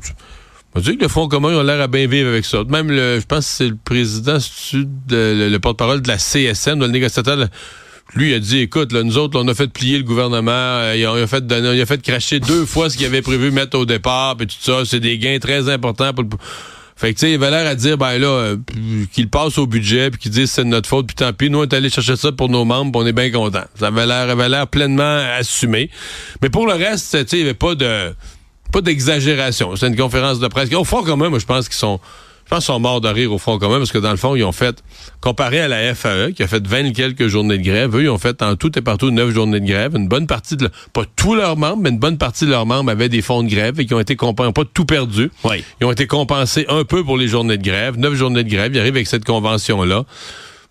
On 0.75 0.79
dit 0.81 0.97
que 0.97 1.03
le 1.03 1.07
Front 1.07 1.27
commun, 1.27 1.51
ils 1.51 1.55
ont 1.55 1.63
l'air 1.63 1.79
à 1.81 1.87
bien 1.87 2.05
vivre 2.07 2.29
avec 2.29 2.45
ça. 2.45 2.63
Même, 2.67 2.89
le, 2.91 3.19
je 3.19 3.25
pense 3.25 3.45
que 3.45 3.51
c'est 3.51 3.67
le 3.69 3.77
président, 3.83 4.37
de- 4.73 4.85
le, 5.37 5.49
le 5.49 5.59
porte-parole 5.59 6.01
de 6.01 6.07
la 6.07 6.17
CSN, 6.17 6.79
le 6.79 6.87
négociateur, 6.87 7.47
lui 8.13 8.33
a 8.33 8.39
dit, 8.39 8.59
écoute, 8.59 8.91
là, 8.91 9.03
nous 9.03 9.17
autres, 9.17 9.39
on 9.41 9.47
a 9.47 9.53
fait 9.53 9.67
plier 9.67 9.97
le 9.97 10.03
gouvernement, 10.03 10.51
euh, 10.51 10.95
il 10.95 11.05
a, 11.05 11.27
fait 11.27 11.45
donner, 11.47 11.73
il 11.75 11.81
a 11.81 11.85
fait 11.85 12.01
cracher 12.01 12.39
deux 12.39 12.65
fois 12.65 12.89
ce 12.89 12.97
qu'il 12.97 13.05
avait 13.05 13.21
prévu 13.21 13.51
mettre 13.51 13.77
au 13.77 13.85
départ, 13.85 14.35
puis 14.37 14.47
tout 14.47 14.55
ça, 14.59 14.83
c'est 14.85 14.99
des 14.99 15.17
gains 15.17 15.39
très 15.39 15.69
importants 15.69 16.13
pour 16.13 16.23
le... 16.23 16.29
Fait 16.97 17.13
que, 17.13 17.19
tu 17.19 17.25
sais, 17.25 17.31
il 17.31 17.35
avait 17.35 17.51
l'air 17.51 17.67
à 17.67 17.75
dire, 17.75 17.97
ben 17.97 18.17
là, 18.17 18.27
euh, 18.27 18.57
qu'il 19.11 19.29
passe 19.29 19.57
au 19.57 19.67
budget, 19.67 20.11
puis 20.11 20.19
qu'il 20.21 20.31
dise 20.31 20.49
c'est 20.49 20.63
de 20.63 20.69
notre 20.69 20.87
faute, 20.87 21.07
puis 21.07 21.15
tant 21.15 21.33
pis, 21.33 21.49
nous, 21.49 21.59
on 21.59 21.63
est 21.63 21.73
allé 21.73 21.89
chercher 21.89 22.15
ça 22.15 22.31
pour 22.31 22.47
nos 22.47 22.63
membres, 22.63 22.91
puis 22.93 23.01
on 23.01 23.05
est 23.05 23.11
bien 23.11 23.31
contents. 23.31 23.65
Ça 23.77 23.87
avait 23.87 24.05
l'air, 24.05 24.29
avait 24.29 24.47
l'air 24.47 24.65
pleinement 24.67 25.19
assumé. 25.37 25.89
Mais 26.41 26.49
pour 26.49 26.67
le 26.67 26.73
reste, 26.73 27.11
tu 27.11 27.17
sais, 27.17 27.37
il 27.37 27.43
n'y 27.43 27.49
avait 27.49 27.53
pas 27.53 27.75
de, 27.75 28.13
pas 28.71 28.81
d'exagération. 28.81 29.75
C'est 29.75 29.87
une 29.87 29.95
conférence 29.95 30.39
de 30.39 30.47
presse. 30.47 30.73
Au 30.73 30.83
fond, 30.83 31.03
quand 31.03 31.17
même, 31.17 31.29
moi, 31.29 31.39
je 31.39 31.45
pense 31.45 31.67
qu'ils 31.67 31.77
sont, 31.77 31.99
je 32.45 32.49
pense 32.51 32.65
sont 32.65 32.79
morts 32.79 33.01
de 33.01 33.07
rire 33.07 33.33
au 33.33 33.39
fond 33.39 33.57
quand 33.57 33.69
même, 33.69 33.79
parce 33.79 33.91
que 33.91 33.97
dans 33.97 34.11
le 34.11 34.17
fond, 34.17 34.35
ils 34.35 34.43
ont 34.43 34.51
fait, 34.51 34.83
comparé 35.19 35.61
à 35.61 35.67
la 35.67 35.95
FAE, 35.95 36.31
qui 36.31 36.43
a 36.43 36.47
fait 36.47 36.65
20 36.65 36.91
quelques 36.91 37.27
journées 37.27 37.57
de 37.57 37.63
grève, 37.63 37.95
eux, 37.95 38.03
ils 38.03 38.09
ont 38.09 38.19
fait 38.19 38.41
en 38.43 38.55
tout 38.55 38.77
et 38.77 38.81
partout 38.81 39.09
9 39.09 39.31
journées 39.31 39.59
de 39.59 39.65
grève. 39.65 39.95
Une 39.95 40.07
bonne 40.07 40.27
partie 40.27 40.55
de, 40.55 40.69
pas 40.93 41.03
tous 41.15 41.33
leurs 41.33 41.57
membres, 41.57 41.81
mais 41.81 41.89
une 41.89 41.97
bonne 41.97 42.19
partie 42.19 42.45
de 42.45 42.51
leurs 42.51 42.67
membres 42.67 42.91
avaient 42.91 43.09
des 43.09 43.23
fonds 43.23 43.41
de 43.41 43.49
grève 43.49 43.79
et 43.79 43.85
qui 43.87 43.93
ont 43.95 43.99
été 43.99 44.15
compensés, 44.15 44.53
pas 44.53 44.63
tout 44.71 44.85
perdu. 44.85 45.31
Oui. 45.43 45.63
Ils 45.81 45.87
ont 45.87 45.91
été 45.91 46.05
compensés 46.05 46.65
un 46.69 46.83
peu 46.83 47.03
pour 47.03 47.17
les 47.17 47.27
journées 47.27 47.57
de 47.57 47.63
grève. 47.63 47.97
9 47.97 48.13
journées 48.13 48.43
de 48.43 48.49
grève, 48.49 48.75
ils 48.75 48.79
arrivent 48.79 48.95
avec 48.95 49.07
cette 49.07 49.25
convention-là. 49.25 49.95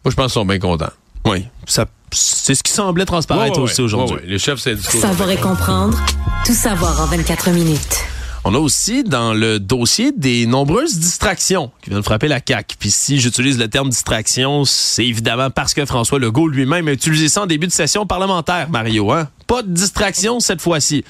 Moi, 0.05 0.11
je 0.11 0.15
pense 0.15 0.27
qu'ils 0.27 0.33
sont 0.33 0.47
bien 0.47 0.59
contents. 0.61 0.93
Oui. 1.25 1.47
Ça, 1.67 1.87
c'est 2.13 2.55
ce 2.55 2.63
qui 2.63 2.73
semblait 2.73 3.05
transparaître 3.05 3.57
Ouais, 3.57 3.65
ouais, 3.65 3.71
aussi 3.71 3.81
aujourd'hui. 3.81 4.17
Ouais, 4.17 4.23
ouais. 4.23 4.29
Les 4.29 4.39
chefs 4.39 4.61
syndicaux. 4.61 4.99
Savoir 4.99 5.31
et 5.31 5.37
comprendre. 5.37 5.99
Tout 6.45 6.53
savoir 6.53 7.01
en 7.01 7.07
24 7.07 7.51
minutes. 7.51 8.05
On 8.47 8.55
a 8.55 8.59
aussi 8.59 9.05
dans 9.05 9.33
le 9.33 9.59
dossier 9.59 10.13
des 10.13 10.45
nombreuses 10.45 10.99
distractions 10.99 11.71
qui 11.83 11.89
viennent 11.89 12.03
frapper 12.03 12.29
la 12.29 12.41
CAQ. 12.47 12.77
Puis 12.79 12.91
si 12.91 13.19
j'utilise 13.19 13.59
le 13.59 13.69
terme 13.69 13.89
distraction, 13.89 14.67
c'est 14.67 15.07
évidemment 15.07 15.49
parce 15.49 15.73
que 15.73 15.87
François 15.87 16.19
Legault 16.19 16.49
lui-même 16.49 16.87
a 16.89 16.93
utilisé 16.93 17.31
ça 17.31 17.45
en 17.45 17.47
début 17.47 17.67
de 17.67 17.73
session 17.73 18.05
parlementaire, 18.05 18.69
Mario. 18.69 19.11
Hein? 19.13 19.29
Pas 19.47 19.63
de 19.63 19.73
distraction 19.73 20.41
cette 20.41 20.61
fois-ci. 20.61 21.05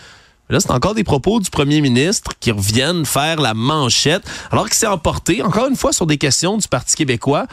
Là, 0.48 0.60
c'est 0.60 0.70
encore 0.70 0.94
des 0.94 1.02
propos 1.02 1.40
du 1.40 1.50
premier 1.50 1.80
ministre 1.80 2.32
qui 2.38 2.52
reviennent 2.52 3.04
faire 3.04 3.40
la 3.40 3.54
manchette, 3.54 4.22
alors 4.52 4.66
qu'il 4.66 4.74
s'est 4.74 4.86
emporté, 4.86 5.42
encore 5.42 5.66
une 5.66 5.76
fois, 5.76 5.92
sur 5.92 6.06
des 6.06 6.18
questions 6.18 6.56
du 6.56 6.68
Parti 6.68 6.94
québécois 6.94 7.46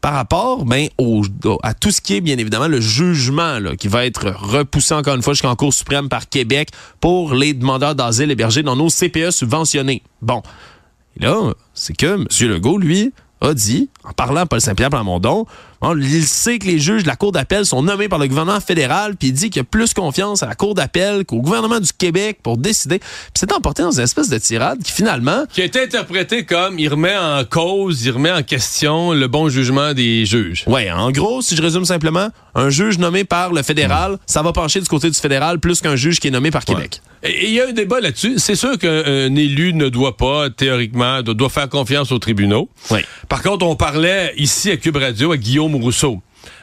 par 0.00 0.14
rapport 0.14 0.64
ben, 0.64 0.88
à 1.62 1.74
tout 1.74 1.90
ce 1.90 2.00
qui 2.00 2.14
est, 2.14 2.20
bien 2.20 2.38
évidemment, 2.38 2.68
le 2.68 2.80
jugement 2.80 3.58
là, 3.58 3.76
qui 3.76 3.88
va 3.88 4.06
être 4.06 4.28
repoussé 4.30 4.94
encore 4.94 5.14
une 5.14 5.22
fois 5.22 5.34
jusqu'en 5.34 5.56
Cour 5.56 5.72
suprême 5.72 6.08
par 6.08 6.28
Québec 6.28 6.70
pour 7.00 7.34
les 7.34 7.54
demandeurs 7.54 7.94
d'asile 7.94 8.30
hébergés 8.30 8.62
dans 8.62 8.76
nos 8.76 8.88
CPE 8.88 9.30
subventionnés. 9.30 10.02
Bon, 10.22 10.42
et 11.18 11.24
là, 11.24 11.54
c'est 11.74 11.96
que 11.96 12.06
M. 12.06 12.26
Legault, 12.40 12.78
lui, 12.78 13.12
a 13.40 13.54
dit, 13.54 13.88
en 14.08 14.12
parlant 14.12 14.42
à 14.42 14.46
Paul 14.46 14.60
Saint-Pierre 14.60 14.90
Plamondon, 14.90 15.46
il 15.94 16.26
sait 16.26 16.58
que 16.58 16.66
les 16.66 16.78
juges 16.78 17.02
de 17.02 17.08
la 17.08 17.16
Cour 17.16 17.32
d'appel 17.32 17.66
sont 17.66 17.82
nommés 17.82 18.08
par 18.08 18.18
le 18.18 18.26
gouvernement 18.26 18.60
fédéral, 18.60 19.16
puis 19.16 19.28
il 19.28 19.32
dit 19.32 19.50
qu'il 19.50 19.60
a 19.60 19.64
plus 19.64 19.94
confiance 19.94 20.42
à 20.42 20.46
la 20.46 20.54
Cour 20.54 20.74
d'appel 20.74 21.24
qu'au 21.24 21.40
gouvernement 21.40 21.80
du 21.80 21.92
Québec 21.92 22.38
pour 22.42 22.56
décider. 22.56 22.98
Puis 22.98 23.08
c'est 23.34 23.52
emporté 23.52 23.82
dans 23.82 23.92
une 23.92 24.02
espèce 24.02 24.28
de 24.28 24.38
tirade 24.38 24.82
qui, 24.82 24.92
finalement, 24.92 25.44
Qui 25.52 25.62
a 25.62 25.64
été 25.64 25.82
interprété 25.82 26.44
comme 26.44 26.78
il 26.78 26.88
remet 26.88 27.16
en 27.16 27.44
cause, 27.44 28.04
il 28.04 28.12
remet 28.12 28.32
en 28.32 28.42
question 28.42 29.12
le 29.12 29.28
bon 29.28 29.48
jugement 29.48 29.92
des 29.92 30.24
juges. 30.24 30.64
Ouais, 30.66 30.90
en 30.90 31.10
gros, 31.10 31.42
si 31.42 31.56
je 31.56 31.62
résume 31.62 31.84
simplement, 31.84 32.28
un 32.54 32.70
juge 32.70 32.98
nommé 32.98 33.24
par 33.24 33.52
le 33.52 33.62
fédéral, 33.62 34.18
ça 34.26 34.42
va 34.42 34.52
pencher 34.52 34.80
du 34.80 34.88
côté 34.88 35.10
du 35.10 35.18
fédéral 35.18 35.60
plus 35.60 35.80
qu'un 35.80 35.96
juge 35.96 36.20
qui 36.20 36.28
est 36.28 36.32
nommé 36.32 36.50
par 36.50 36.64
Québec. 36.64 37.00
Et 37.22 37.48
il 37.48 37.54
y 37.54 37.60
a 37.60 37.68
un 37.68 37.72
débat 37.72 38.00
là-dessus. 38.00 38.34
C'est 38.38 38.54
sûr 38.54 38.78
qu'un 38.78 39.34
élu 39.34 39.72
ne 39.72 39.88
doit 39.88 40.16
pas, 40.16 40.50
théoriquement, 40.50 41.22
doit, 41.22 41.48
faire 41.48 41.68
confiance 41.68 42.12
aux 42.12 42.18
tribunaux. 42.18 42.68
Oui. 42.90 43.00
Par 43.28 43.42
contre, 43.42 43.66
on 43.66 43.74
parlait 43.96 44.34
ici 44.36 44.70
à 44.70 44.76
Cube 44.76 44.98
Radio 44.98 45.32
à 45.32 45.38
Guillaume 45.38 45.74
Rousseau. 45.76 46.20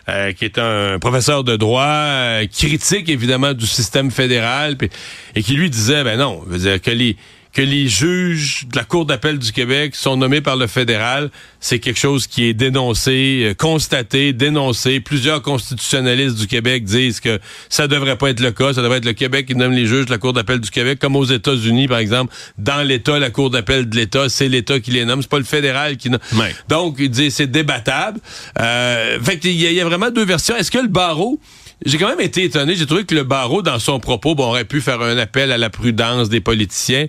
euh, 0.08 0.34
qui 0.34 0.46
est 0.46 0.58
un 0.60 1.00
professeur 1.00 1.44
de 1.44 1.56
droit, 1.56 1.84
euh, 1.84 2.46
critique 2.48 3.10
évidemment 3.10 3.54
du 3.54 3.66
système 3.66 4.12
fédéral, 4.12 4.78
puis- 4.78 4.90
et 5.36 5.42
qui 5.42 5.54
lui 5.56 5.70
disait, 5.70 6.04
ben 6.04 6.18
non, 6.18 6.44
veut 6.46 6.58
dire 6.60 6.82
que 6.82 6.92
les 6.92 7.16
que 7.54 7.62
les 7.62 7.88
juges 7.88 8.66
de 8.68 8.76
la 8.76 8.84
Cour 8.84 9.06
d'appel 9.06 9.38
du 9.38 9.52
Québec 9.52 9.96
sont 9.96 10.18
nommés 10.18 10.42
par 10.42 10.56
le 10.56 10.66
fédéral, 10.66 11.30
c'est 11.60 11.80
quelque 11.80 12.00
chose 12.00 12.26
qui 12.26 12.46
est 12.46 12.54
dénoncé, 12.54 13.44
euh, 13.44 13.54
constaté, 13.54 14.34
dénoncé. 14.34 15.00
Plusieurs 15.00 15.42
constitutionnalistes 15.44 16.36
du 16.36 16.48
Québec 16.48 16.84
disent 16.84 17.20
que 17.20 17.40
ça 17.70 17.88
devrait 17.88 18.18
pas 18.18 18.32
être 18.32 18.40
le 18.40 18.52
cas. 18.52 18.74
Ça 18.74 18.82
devrait 18.82 18.98
être 18.98 19.06
le 19.06 19.14
Québec 19.14 19.46
qui 19.46 19.56
nomme 19.56 19.72
les 19.72 19.86
juges 19.86 20.08
de 20.08 20.12
la 20.12 20.18
Cour 20.18 20.34
d'appel 20.34 20.60
du 20.60 20.72
Québec, 20.72 20.98
comme 21.00 21.16
aux 21.16 21.26
États-Unis, 21.26 21.88
par 21.88 22.00
exemple. 22.00 22.34
Dans 22.58 22.82
l'État, 22.82 23.20
la 23.20 23.30
Cour 23.30 23.52
d'appel 23.52 23.88
de 23.88 23.96
l'État, 23.96 24.30
c'est 24.30 24.50
l'État 24.50 24.80
qui 24.80 24.90
les 24.90 25.06
nomme. 25.06 25.22
C'est 25.22 25.32
pas 25.32 25.38
le 25.38 25.44
fédéral 25.44 25.98
qui 25.98 26.10
nomme. 26.10 26.22
Donc, 26.70 26.96
il 26.98 27.10
dit 27.10 27.30
c'est 27.30 27.48
débattable. 27.48 28.20
Euh, 28.60 29.20
fait 29.22 29.44
y, 29.46 29.50
il 29.50 29.74
y 29.74 29.80
a 29.80 29.86
vraiment 29.86 30.10
deux 30.10 30.26
versions. 30.26 30.56
Est-ce 30.56 30.72
que 30.72 30.80
le 30.80 30.88
barreau 30.88 31.40
j'ai 31.86 31.98
quand 31.98 32.08
même 32.10 32.22
été 32.22 32.44
étonné. 32.44 32.76
J'ai 32.76 32.86
trouvé 32.86 33.04
que 33.06 33.16
le 33.16 33.24
barreau, 33.24 33.62
dans 33.62 33.80
son 33.80 34.00
propos, 34.00 34.36
bon, 34.36 34.46
aurait 34.48 34.66
pu 34.66 34.82
faire 34.82 35.02
un 35.02 35.18
appel 35.18 35.52
à 35.52 35.58
la 35.58 35.70
prudence 35.70 36.30
des 36.30 36.42
politiciens. 36.42 37.08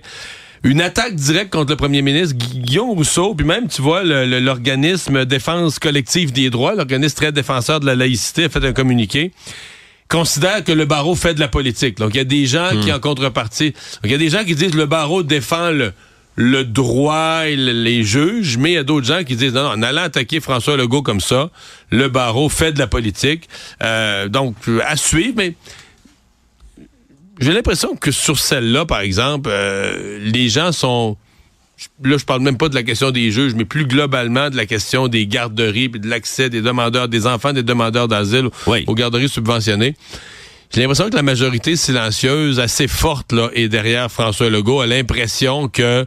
Une 0.63 0.81
attaque 0.81 1.13
directe 1.15 1.51
contre 1.53 1.69
le 1.71 1.75
premier 1.75 2.01
ministre 2.01 2.35
Gu- 2.35 2.59
Guillaume 2.61 2.89
Rousseau, 2.89 3.35
puis 3.35 3.45
même, 3.45 3.67
tu 3.67 3.81
vois, 3.83 4.03
l'organisme 4.03 5.25
Défense 5.25 5.77
collective 5.79 6.31
des 6.31 6.49
droits, 6.49 6.73
l'organisme 6.75 7.15
très 7.15 7.31
défenseur 7.31 7.79
de 7.79 7.85
la 7.85 7.95
laïcité, 7.95 8.45
a 8.45 8.49
fait 8.49 8.63
un 8.65 8.73
communiqué 8.73 9.31
considère 10.07 10.63
que 10.63 10.71
le 10.71 10.85
barreau 10.85 11.15
fait 11.15 11.33
de 11.33 11.39
la 11.39 11.47
politique. 11.47 11.97
Donc, 11.97 12.11
il 12.13 12.17
y 12.17 12.19
a 12.19 12.25
des 12.25 12.45
gens 12.45 12.69
qui, 12.83 12.91
en 12.93 12.99
contrepartie, 12.99 13.73
il 14.03 14.11
y 14.11 14.13
a 14.13 14.19
des 14.19 14.29
gens 14.29 14.43
qui 14.43 14.53
disent 14.53 14.71
que 14.71 14.77
le 14.77 14.85
barreau 14.85 15.23
défend 15.23 15.71
le, 15.71 15.93
le 16.35 16.63
droit 16.65 17.43
et 17.47 17.55
le- 17.55 17.71
les 17.71 18.03
juges, 18.03 18.57
mais 18.57 18.71
il 18.71 18.73
y 18.73 18.77
a 18.77 18.83
d'autres 18.83 19.07
gens 19.07 19.23
qui 19.23 19.35
disent 19.35 19.53
non, 19.53 19.63
non, 19.63 19.69
en 19.69 19.81
allant 19.83 20.03
attaquer 20.03 20.39
François 20.41 20.75
Legault 20.77 21.01
comme 21.01 21.21
ça, 21.21 21.49
le 21.91 22.09
barreau 22.09 22.49
fait 22.49 22.71
de 22.73 22.79
la 22.79 22.87
politique. 22.87 23.47
Euh, 23.81 24.27
donc, 24.27 24.55
à 24.85 24.95
suivre, 24.97 25.33
mais 25.37 25.55
j'ai 27.39 27.53
l'impression 27.53 27.95
que 27.95 28.11
sur 28.11 28.39
celle-là, 28.39 28.85
par 28.85 28.99
exemple, 29.01 29.49
euh, 29.51 30.19
les 30.21 30.49
gens 30.49 30.71
sont. 30.71 31.17
Là, 32.03 32.17
je 32.17 32.23
parle 32.23 32.41
même 32.41 32.57
pas 32.57 32.69
de 32.69 32.75
la 32.75 32.83
question 32.83 33.11
des 33.11 33.31
juges, 33.31 33.53
mais 33.53 33.65
plus 33.65 33.85
globalement 33.85 34.49
de 34.49 34.55
la 34.55 34.65
question 34.65 35.09
des 35.09 35.27
garderies 35.27 35.89
de 35.89 36.07
l'accès 36.07 36.49
des 36.49 36.61
demandeurs, 36.61 37.09
des 37.09 37.27
enfants 37.27 37.51
des 37.51 37.63
demandeurs 37.63 38.07
d'asile 38.07 38.47
Oui. 38.65 38.85
aux 38.87 38.95
garderies 38.95 39.27
subventionnées. 39.27 39.95
J'ai 40.73 40.81
l'impression 40.81 41.09
que 41.09 41.15
la 41.15 41.21
majorité 41.21 41.75
silencieuse, 41.75 42.59
assez 42.59 42.87
forte, 42.87 43.31
là, 43.31 43.49
est 43.53 43.67
derrière 43.67 44.11
François 44.11 44.49
Legault, 44.49 44.81
a 44.81 44.87
l'impression 44.87 45.67
que. 45.67 46.05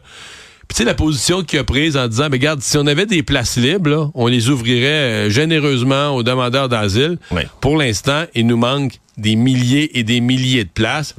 Puis 0.67 0.75
tu 0.75 0.83
sais, 0.83 0.85
la 0.85 0.93
position 0.93 1.43
qu'il 1.43 1.57
a 1.57 1.63
prise 1.63 1.97
en 1.97 2.07
disant, 2.07 2.27
mais 2.29 2.37
regarde, 2.37 2.61
si 2.61 2.77
on 2.77 2.85
avait 2.85 3.07
des 3.07 3.23
places 3.23 3.57
libres, 3.57 3.89
là, 3.89 4.09
on 4.13 4.27
les 4.27 4.49
ouvrirait 4.49 4.85
euh, 5.25 5.29
généreusement 5.31 6.09
aux 6.09 6.21
demandeurs 6.21 6.69
d'asile. 6.69 7.17
Oui. 7.31 7.41
Pour 7.59 7.75
l'instant, 7.75 8.25
il 8.35 8.45
nous 8.45 8.57
manque 8.57 8.99
des 9.17 9.35
milliers 9.35 9.97
et 9.97 10.03
des 10.03 10.21
milliers 10.21 10.65
de 10.65 10.69
places. 10.69 11.15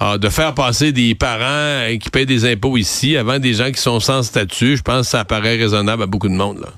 Ah, 0.00 0.18
de 0.18 0.28
faire 0.28 0.54
passer 0.54 0.92
des 0.92 1.14
parents 1.14 1.44
euh, 1.44 1.96
qui 1.98 2.10
payent 2.10 2.26
des 2.26 2.50
impôts 2.50 2.76
ici 2.76 3.16
avant 3.16 3.38
des 3.38 3.54
gens 3.54 3.70
qui 3.70 3.80
sont 3.80 4.00
sans 4.00 4.22
statut, 4.22 4.76
je 4.76 4.82
pense 4.82 5.06
que 5.06 5.10
ça 5.12 5.24
paraît 5.24 5.56
raisonnable 5.56 6.02
à 6.02 6.06
beaucoup 6.06 6.28
de 6.28 6.34
monde. 6.34 6.58
Là. 6.58 6.68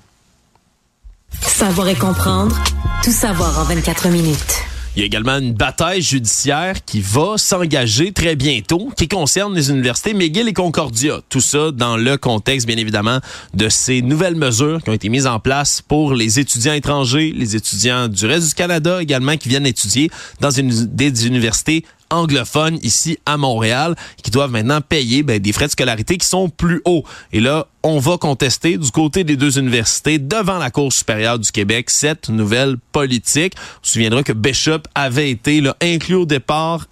Savoir 1.40 1.88
et 1.88 1.94
comprendre. 1.94 2.56
Tout 3.02 3.12
savoir 3.12 3.58
en 3.58 3.64
24 3.64 4.08
minutes. 4.08 4.65
Il 4.96 5.00
y 5.00 5.02
a 5.02 5.06
également 5.06 5.36
une 5.36 5.52
bataille 5.52 6.00
judiciaire 6.00 6.82
qui 6.82 7.02
va 7.02 7.36
s'engager 7.36 8.12
très 8.12 8.34
bientôt, 8.34 8.90
qui 8.96 9.08
concerne 9.08 9.54
les 9.54 9.68
universités 9.68 10.14
McGill 10.14 10.48
et 10.48 10.54
Concordia. 10.54 11.20
Tout 11.28 11.42
ça 11.42 11.70
dans 11.70 11.98
le 11.98 12.16
contexte, 12.16 12.66
bien 12.66 12.78
évidemment, 12.78 13.20
de 13.52 13.68
ces 13.68 14.00
nouvelles 14.00 14.36
mesures 14.36 14.82
qui 14.82 14.88
ont 14.88 14.94
été 14.94 15.10
mises 15.10 15.26
en 15.26 15.38
place 15.38 15.82
pour 15.82 16.14
les 16.14 16.40
étudiants 16.40 16.72
étrangers, 16.72 17.30
les 17.36 17.56
étudiants 17.56 18.08
du 18.08 18.24
reste 18.24 18.48
du 18.48 18.54
Canada 18.54 19.02
également 19.02 19.36
qui 19.36 19.50
viennent 19.50 19.66
étudier 19.66 20.10
dans 20.40 20.50
une, 20.50 20.70
des 20.70 21.26
universités 21.26 21.84
anglophones 22.10 22.78
ici 22.82 23.18
à 23.26 23.36
Montréal, 23.36 23.94
qui 24.22 24.30
doivent 24.30 24.50
maintenant 24.50 24.80
payer 24.80 25.22
ben, 25.22 25.38
des 25.38 25.52
frais 25.52 25.66
de 25.66 25.72
scolarité 25.72 26.16
qui 26.16 26.26
sont 26.26 26.48
plus 26.48 26.80
hauts. 26.84 27.04
Et 27.32 27.40
là, 27.40 27.66
on 27.82 27.98
va 27.98 28.18
contester 28.18 28.78
du 28.78 28.90
côté 28.90 29.24
des 29.24 29.36
deux 29.36 29.58
universités 29.58 30.18
devant 30.18 30.58
la 30.58 30.70
Cour 30.70 30.92
supérieure 30.92 31.38
du 31.38 31.50
Québec 31.50 31.90
cette 31.90 32.28
nouvelle 32.28 32.76
politique. 32.92 33.54
On 33.56 33.86
se 33.86 33.92
souviendra 33.92 34.22
que 34.22 34.32
Bishop 34.32 34.82
avait 34.94 35.30
été 35.30 35.60
là, 35.60 35.76
inclus 35.80 36.16
au 36.16 36.26
départ 36.26 36.86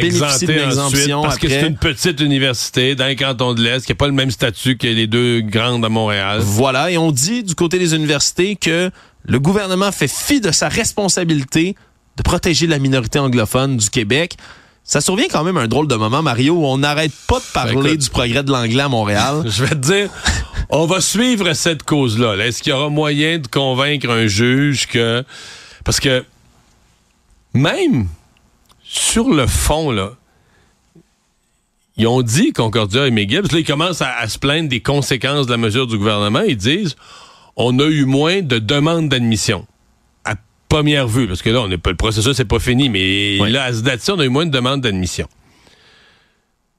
Exempté 0.00 0.64
ensuite, 0.64 1.10
parce 1.10 1.38
que 1.38 1.48
c'est 1.48 1.66
une 1.66 1.76
petite 1.76 2.20
université 2.20 2.94
dans 2.94 3.06
les 3.06 3.16
cantons 3.16 3.54
de 3.54 3.62
l'Est 3.62 3.84
qui 3.84 3.92
n'a 3.92 3.96
pas 3.96 4.06
le 4.06 4.12
même 4.12 4.30
statut 4.30 4.76
que 4.76 4.86
les 4.86 5.06
deux 5.06 5.40
grandes 5.40 5.84
à 5.84 5.88
Montréal. 5.88 6.40
Voilà, 6.42 6.90
et 6.90 6.98
on 6.98 7.12
dit 7.12 7.42
du 7.42 7.54
côté 7.54 7.78
des 7.78 7.94
universités 7.94 8.56
que 8.56 8.90
le 9.24 9.40
gouvernement 9.40 9.92
fait 9.92 10.10
fi 10.10 10.40
de 10.40 10.50
sa 10.50 10.68
responsabilité 10.68 11.76
de 12.16 12.22
protéger 12.22 12.66
la 12.66 12.78
minorité 12.78 13.18
anglophone 13.18 13.76
du 13.76 13.90
Québec. 13.90 14.36
Ça 14.84 15.00
survient 15.00 15.28
quand 15.30 15.44
même 15.44 15.56
un 15.56 15.66
drôle 15.66 15.88
de 15.88 15.94
moment, 15.94 16.22
Mario, 16.22 16.54
où 16.54 16.66
on 16.66 16.78
n'arrête 16.78 17.12
pas 17.26 17.38
de 17.38 17.44
parler 17.54 17.74
Ben, 17.74 17.86
écoute. 17.86 18.00
du 18.00 18.10
progrès 18.10 18.42
de 18.42 18.50
l'anglais 18.52 18.82
à 18.82 18.88
Montréal. 18.88 19.42
Je 19.46 19.64
vais 19.64 19.70
te 19.70 19.74
dire, 19.76 20.10
on 20.68 20.84
va 20.86 21.00
suivre 21.00 21.52
cette 21.54 21.82
cause-là. 21.84 22.36
là. 22.36 22.46
Est-ce 22.46 22.62
qu'il 22.62 22.70
y 22.70 22.74
aura 22.74 22.90
moyen 22.90 23.38
de 23.38 23.46
convaincre 23.46 24.10
un 24.10 24.26
juge 24.26 24.86
que... 24.86 25.24
Parce 25.84 26.00
que 26.00 26.24
même 27.54 28.08
sur 28.82 29.30
le 29.30 29.46
fond, 29.46 29.90
là, 29.90 30.12
ils 31.96 32.06
ont 32.06 32.22
dit, 32.22 32.52
Concordia 32.52 33.06
et 33.06 33.10
que 33.26 33.34
là, 33.34 33.58
ils 33.58 33.64
commencent 33.64 34.02
à, 34.02 34.12
à 34.18 34.28
se 34.28 34.38
plaindre 34.38 34.68
des 34.68 34.80
conséquences 34.80 35.46
de 35.46 35.52
la 35.52 35.56
mesure 35.56 35.86
du 35.86 35.96
gouvernement. 35.96 36.42
Ils 36.42 36.56
disent, 36.56 36.96
on 37.56 37.78
a 37.78 37.84
eu 37.84 38.04
moins 38.04 38.42
de 38.42 38.58
demandes 38.58 39.08
d'admission. 39.08 39.66
Première 40.74 41.06
vue, 41.06 41.28
parce 41.28 41.40
que 41.40 41.50
là, 41.50 41.60
on 41.60 41.70
est 41.70 41.78
pas, 41.78 41.90
le 41.90 41.96
processus 41.96 42.36
n'est 42.36 42.44
pas 42.44 42.58
fini, 42.58 42.88
mais 42.88 43.38
là, 43.48 43.62
à 43.62 43.72
ce 43.72 43.82
date 43.82 44.10
on 44.10 44.18
a 44.18 44.24
eu 44.24 44.28
moins 44.28 44.44
de 44.44 44.50
demandes 44.50 44.80
d'admission. 44.80 45.28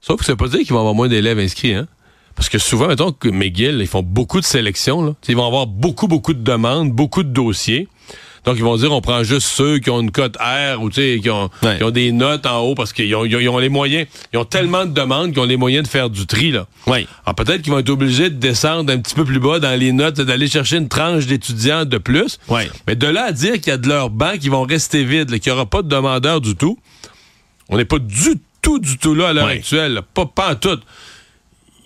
Sauf 0.02 0.20
que 0.20 0.26
ça 0.26 0.34
veut 0.34 0.38
pas 0.38 0.50
dire 0.50 0.60
qu'ils 0.60 0.74
vont 0.74 0.80
avoir 0.80 0.94
moins 0.94 1.08
d'élèves 1.08 1.40
inscrits, 1.40 1.76
hein? 1.76 1.88
Parce 2.36 2.50
que 2.50 2.58
souvent, 2.58 2.90
mettons 2.90 3.14
que 3.14 3.30
McGill, 3.30 3.78
ils 3.80 3.88
font 3.88 4.04
beaucoup 4.04 4.42
de 4.42 4.46
sélections. 4.46 5.02
Là. 5.02 5.14
Ils 5.30 5.38
vont 5.38 5.48
avoir 5.48 5.66
beaucoup, 5.66 6.10
beaucoup 6.10 6.34
de 6.34 6.44
demandes, 6.44 6.92
beaucoup 6.92 7.24
de 7.24 7.30
dossiers. 7.30 7.88
Donc, 8.46 8.58
ils 8.58 8.64
vont 8.64 8.78
dire, 8.78 8.92
on 8.92 9.02
prend 9.02 9.24
juste 9.24 9.48
ceux 9.48 9.80
qui 9.80 9.90
ont 9.90 10.02
une 10.02 10.12
cote 10.12 10.38
R 10.38 10.82
ou 10.82 10.90
qui 10.90 11.30
ont, 11.30 11.50
qui 11.78 11.84
ont 11.84 11.92
des 11.92 12.12
notes 12.12 12.46
en 12.46 12.60
haut 12.60 12.76
parce 12.76 12.94
qu'ils 12.94 13.16
ont, 13.16 13.26
ils 13.26 13.50
ont, 13.50 13.58
les 13.58 13.70
moyens. 13.70 14.08
Ils 14.34 14.38
ont 14.38 14.46
tellement 14.46 14.86
de 14.86 14.92
demandes 14.92 15.32
qu'ils 15.32 15.40
ont 15.40 15.46
les 15.46 15.58
moyens 15.58 15.84
de 15.84 15.90
faire 15.90 16.10
du 16.10 16.28
tri. 16.28 16.52
Là. 16.52 16.68
Oui. 16.88 17.08
Alors, 17.26 17.36
peut-être 17.36 17.64
qu'ils 17.64 17.72
vont 17.72 17.80
être 17.80 17.90
obligés 17.90 18.30
de 18.30 18.36
descendre 18.36 18.94
un 18.94 19.00
petit 19.00 19.16
peu 19.16 19.26
plus 19.26 19.40
bas 19.40 19.60
dans 19.60 19.78
les 19.78 19.92
notes, 19.92 20.22
d'aller 20.22 20.48
chercher 20.48 20.78
une 20.78 20.90
tranche 20.90 21.26
d'étudiants 21.26 21.86
de 21.86 21.98
plus. 21.98 22.40
Oui. 22.48 22.64
Mais 22.88 22.96
de 22.96 23.08
là 23.08 23.26
à 23.26 23.32
dire 23.32 23.54
qu'il 23.54 23.68
y 23.68 23.72
a 23.72 23.78
de 23.78 23.88
leurs 23.88 24.10
bancs 24.10 24.38
qui 24.40 24.50
vont 24.50 24.64
rester 24.64 25.04
vides, 25.04 25.40
qu'il 25.40 25.52
n'y 25.52 25.56
aura 25.56 25.66
pas 25.66 25.82
de 25.82 25.88
demandeurs 25.88 26.42
du 26.42 26.56
tout, 26.56 26.78
on 27.70 27.78
n'est 27.78 27.86
pas 27.86 28.00
du 28.00 28.40
tout, 28.62 28.80
du 28.80 28.98
tout 28.98 29.16
là 29.16 29.30
à 29.30 29.34
l'heure 29.34 29.48
actuelle. 29.48 30.02
Pas, 30.14 30.26
pas 30.26 30.52
en 30.52 30.56
tout 30.56 30.80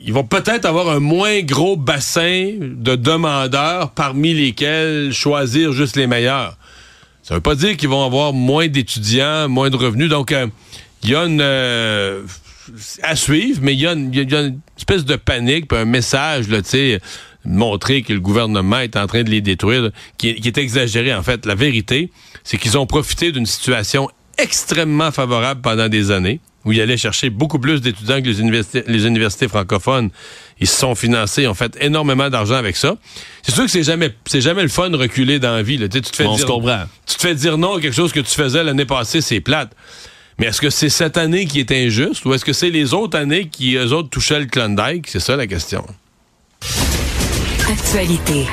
ils 0.02 0.14
vont 0.14 0.24
peut-être 0.24 0.66
avoir 0.66 0.90
un 0.90 1.00
moins 1.00 1.42
gros 1.42 1.76
bassin 1.76 2.54
de 2.60 2.96
demandeurs 2.96 3.92
parmi 3.92 4.34
lesquels 4.34 5.12
choisir 5.12 5.74
juste 5.74 5.96
les 5.96 6.08
meilleurs. 6.08 6.58
Ça 7.24 7.36
veut 7.36 7.42
pas 7.42 7.56
dire 7.56 7.78
qu'ils 7.78 7.90
vont 7.90 8.06
avoir 8.06 8.34
moins 8.34 8.68
d'étudiants, 8.68 9.50
moins 9.50 9.70
de 9.70 9.76
revenus. 9.76 10.10
Donc, 10.10 10.32
euh, 10.32 10.48
il 11.04 11.12
y 11.12 11.16
a 11.16 11.26
une... 11.26 11.42
Euh, 11.42 12.24
à 13.02 13.16
suivre, 13.16 13.60
mais 13.64 13.74
il 13.74 13.80
y, 13.80 13.88
a 13.88 13.94
une 13.94 14.60
espèce 14.78 15.04
de 15.04 15.16
panique, 15.16 15.72
un 15.74 15.86
message, 15.86 16.46
tu 16.70 17.00
montrer 17.46 18.02
que 18.04 18.14
le 18.14 18.20
gouvernement 18.20 18.80
est 18.80 18.96
en 18.96 19.08
train 19.08 19.24
de 19.24 19.30
les 19.30 19.42
détruire, 19.42 19.92
qui, 20.18 20.30
est 20.30 20.58
exagéré. 20.58 21.14
En 21.16 21.24
fait, 21.24 21.46
la 21.46 21.56
vérité, 21.56 22.12
c'est 22.44 22.58
qu'ils 22.58 22.78
ont 22.78 22.86
profité 22.86 23.32
d'une 23.32 23.46
situation 23.46 24.10
extrêmement 24.38 25.12
favorable 25.12 25.62
pendant 25.62 25.90
des 25.90 26.12
années 26.12 26.42
où 26.70 26.72
ils 26.72 26.82
allaient 26.82 26.98
chercher 26.98 27.32
beaucoup 27.32 27.58
plus 27.58 27.82
d'étudiants 27.82 28.22
que 28.22 28.28
les 28.28 28.40
universités, 28.40 28.84
les 28.86 29.08
universités 29.08 29.48
francophones. 29.48 30.12
Ils 30.60 30.68
se 30.68 30.78
sont 30.78 30.94
financés, 30.94 31.42
ils 31.42 31.48
ont 31.48 31.56
fait 31.56 31.76
énormément 31.82 32.30
d'argent 32.30 32.54
avec 32.54 32.76
ça. 32.76 32.96
C'est 33.42 33.54
sûr 33.56 33.64
que 33.64 33.72
c'est 33.72 33.82
jamais, 33.82 34.14
c'est 34.28 34.42
jamais 34.42 34.62
le 34.62 34.68
fun 34.68 34.92
de 34.92 34.98
reculer 34.98 35.40
dans 35.40 35.52
la 35.52 35.64
vie. 35.64 35.80
Tu, 35.80 36.02
te 36.02 36.16
fais 36.16 36.26
dire, 36.26 36.46
tu 37.08 37.16
te 37.16 37.22
fais 37.22 37.34
dire 37.34 37.58
non 37.58 37.78
à 37.78 37.82
quelque 37.82 37.96
chose 37.96 38.14
que 38.14 38.20
tu 38.20 38.36
faisais 38.36 38.64
l'année 38.64 38.86
passée, 38.86 39.22
c'est 39.22 39.42
plate. 39.42 39.72
Mais 40.38 40.46
est-ce 40.46 40.62
que 40.62 40.70
c'est 40.70 40.90
cette 40.90 41.18
année 41.18 41.48
qui 41.48 41.60
est 41.60 41.72
injuste 41.72 42.24
ou 42.26 42.36
est-ce 42.36 42.46
que 42.46 42.54
c'est 42.54 42.70
les 42.70 42.94
autres 42.94 43.18
années 43.18 43.48
qui, 43.48 43.76
eux 43.76 43.92
autres, 43.92 44.10
touchaient 44.10 44.40
le 44.40 44.46
Klondike? 44.46 45.08
C'est 45.08 45.20
ça 45.20 45.36
la 45.36 45.48
question. 45.48 45.84
Actualité. 47.68 48.46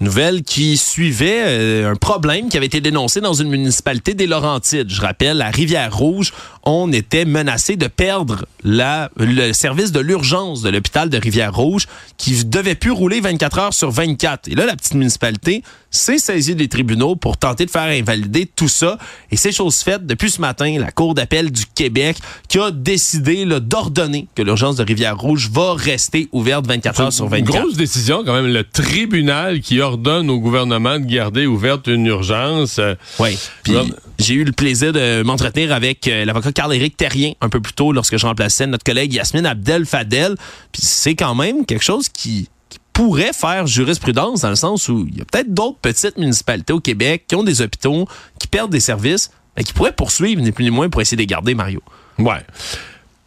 Nouvelle 0.00 0.42
qui 0.42 0.78
suivait 0.78 1.42
euh, 1.44 1.92
un 1.92 1.94
problème 1.94 2.48
qui 2.48 2.56
avait 2.56 2.66
été 2.66 2.80
dénoncé 2.80 3.20
dans 3.20 3.34
une 3.34 3.48
municipalité 3.48 4.14
des 4.14 4.26
Laurentides. 4.26 4.88
Je 4.88 5.00
rappelle, 5.00 5.42
à 5.42 5.50
Rivière-Rouge, 5.50 6.32
on 6.64 6.90
était 6.92 7.24
menacé 7.24 7.76
de 7.76 7.86
perdre 7.86 8.46
la, 8.64 9.10
le 9.16 9.52
service 9.52 9.92
de 9.92 10.00
l'urgence 10.00 10.62
de 10.62 10.70
l'hôpital 10.70 11.10
de 11.10 11.18
Rivière-Rouge 11.18 11.86
qui 12.16 12.44
devait 12.44 12.74
plus 12.74 12.90
rouler 12.90 13.20
24 13.20 13.58
heures 13.58 13.74
sur 13.74 13.90
24. 13.90 14.48
Et 14.48 14.54
là, 14.54 14.66
la 14.66 14.76
petite 14.76 14.94
municipalité 14.94 15.62
s'est 15.90 16.18
saisie 16.18 16.54
des 16.54 16.68
tribunaux 16.68 17.16
pour 17.16 17.36
tenter 17.36 17.66
de 17.66 17.70
faire 17.70 17.82
invalider 17.82 18.46
tout 18.46 18.68
ça. 18.68 18.98
Et 19.30 19.36
c'est 19.36 19.52
chose 19.52 19.78
faite 19.78 20.06
depuis 20.06 20.30
ce 20.30 20.40
matin, 20.40 20.78
la 20.78 20.92
Cour 20.92 21.14
d'appel 21.14 21.50
du 21.50 21.66
Québec 21.66 22.16
qui 22.48 22.58
a 22.58 22.70
décidé 22.70 23.44
d'ordonner 23.60 24.28
que 24.34 24.42
l'urgence 24.42 24.76
de 24.76 24.84
Rivière-Rouge 24.84 25.50
va 25.52 25.74
rester 25.74 26.28
ouverte 26.32 26.66
24 26.66 27.00
heures 27.00 27.12
sur 27.12 27.26
24. 27.26 27.54
Une 27.54 27.62
grosse 27.62 27.76
décision 27.76 28.22
quand 28.24 28.34
même. 28.34 28.52
Le 28.52 28.64
tribunal 28.64 29.60
qui 29.60 29.80
ordonne 29.90 30.30
au 30.30 30.38
gouvernement 30.38 30.98
de 30.98 31.04
garder 31.04 31.46
ouverte 31.46 31.86
une 31.86 32.06
urgence. 32.06 32.80
Oui. 33.18 33.38
Puis 33.62 33.74
j'ai 34.18 34.34
eu 34.34 34.44
le 34.44 34.52
plaisir 34.52 34.92
de 34.92 35.22
m'entretenir 35.22 35.72
avec 35.72 36.06
euh, 36.06 36.24
l'avocat 36.24 36.52
Carl-Éric 36.52 36.96
Terrien 36.96 37.32
un 37.40 37.48
peu 37.48 37.60
plus 37.60 37.72
tôt 37.72 37.92
lorsque 37.92 38.16
je 38.16 38.26
remplaçais 38.26 38.66
notre 38.66 38.84
collègue 38.84 39.12
Yasmine 39.12 39.46
Abdel 39.46 39.86
Fadel. 39.86 40.36
Puis 40.72 40.82
c'est 40.82 41.14
quand 41.14 41.34
même 41.34 41.66
quelque 41.66 41.84
chose 41.84 42.08
qui 42.08 42.48
pourrait 42.92 43.32
faire 43.32 43.66
jurisprudence 43.66 44.42
dans 44.42 44.50
le 44.50 44.56
sens 44.56 44.88
où 44.88 45.06
il 45.10 45.18
y 45.18 45.20
a 45.22 45.24
peut-être 45.24 45.52
d'autres 45.52 45.78
petites 45.78 46.18
municipalités 46.18 46.72
au 46.72 46.80
Québec 46.80 47.24
qui 47.26 47.34
ont 47.34 47.42
des 47.42 47.62
hôpitaux, 47.62 48.06
qui 48.38 48.46
perdent 48.46 48.72
des 48.72 48.80
services, 48.80 49.30
mais 49.56 49.64
qui 49.64 49.72
pourraient 49.72 49.92
poursuivre, 49.92 50.42
ni 50.42 50.52
plus 50.52 50.64
ni 50.64 50.70
moins, 50.70 50.88
pour 50.88 51.00
essayer 51.00 51.16
de 51.16 51.22
les 51.22 51.26
garder, 51.26 51.54
Mario. 51.54 51.82
Ouais. 52.18 52.44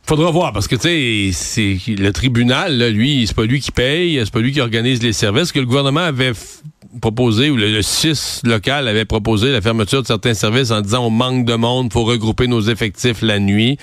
Faudra 0.05 0.31
voir 0.31 0.51
parce 0.51 0.67
que 0.67 0.75
tu 0.75 1.31
sais, 1.31 1.79
le 1.88 2.12
tribunal, 2.12 2.77
là, 2.77 2.89
lui, 2.89 3.25
c'est 3.25 3.35
pas 3.35 3.46
lui 3.46 3.61
qui 3.61 3.72
paye, 3.72 4.20
c'est 4.24 4.33
pas 4.33 4.42
lui 4.42 4.51
qui 4.51 4.59
organise 4.59 5.01
les 5.01 5.13
services. 5.13 5.53
que 5.53 5.59
le 5.59 5.66
gouvernement 5.66 6.01
avait 6.01 6.33
proposé, 7.01 7.50
ou 7.50 7.55
le, 7.55 7.72
le 7.72 7.81
6 7.81 8.42
local 8.44 8.87
avait 8.89 9.05
proposé 9.05 9.51
la 9.51 9.61
fermeture 9.61 10.01
de 10.01 10.07
certains 10.07 10.33
services 10.33 10.72
en 10.72 10.81
disant 10.81 11.05
on 11.05 11.09
manque 11.09 11.46
de 11.46 11.55
monde, 11.55 11.92
faut 11.92 12.03
regrouper 12.03 12.48
nos 12.48 12.61
effectifs 12.61 13.22
la 13.22 13.39
nuit. 13.39 13.77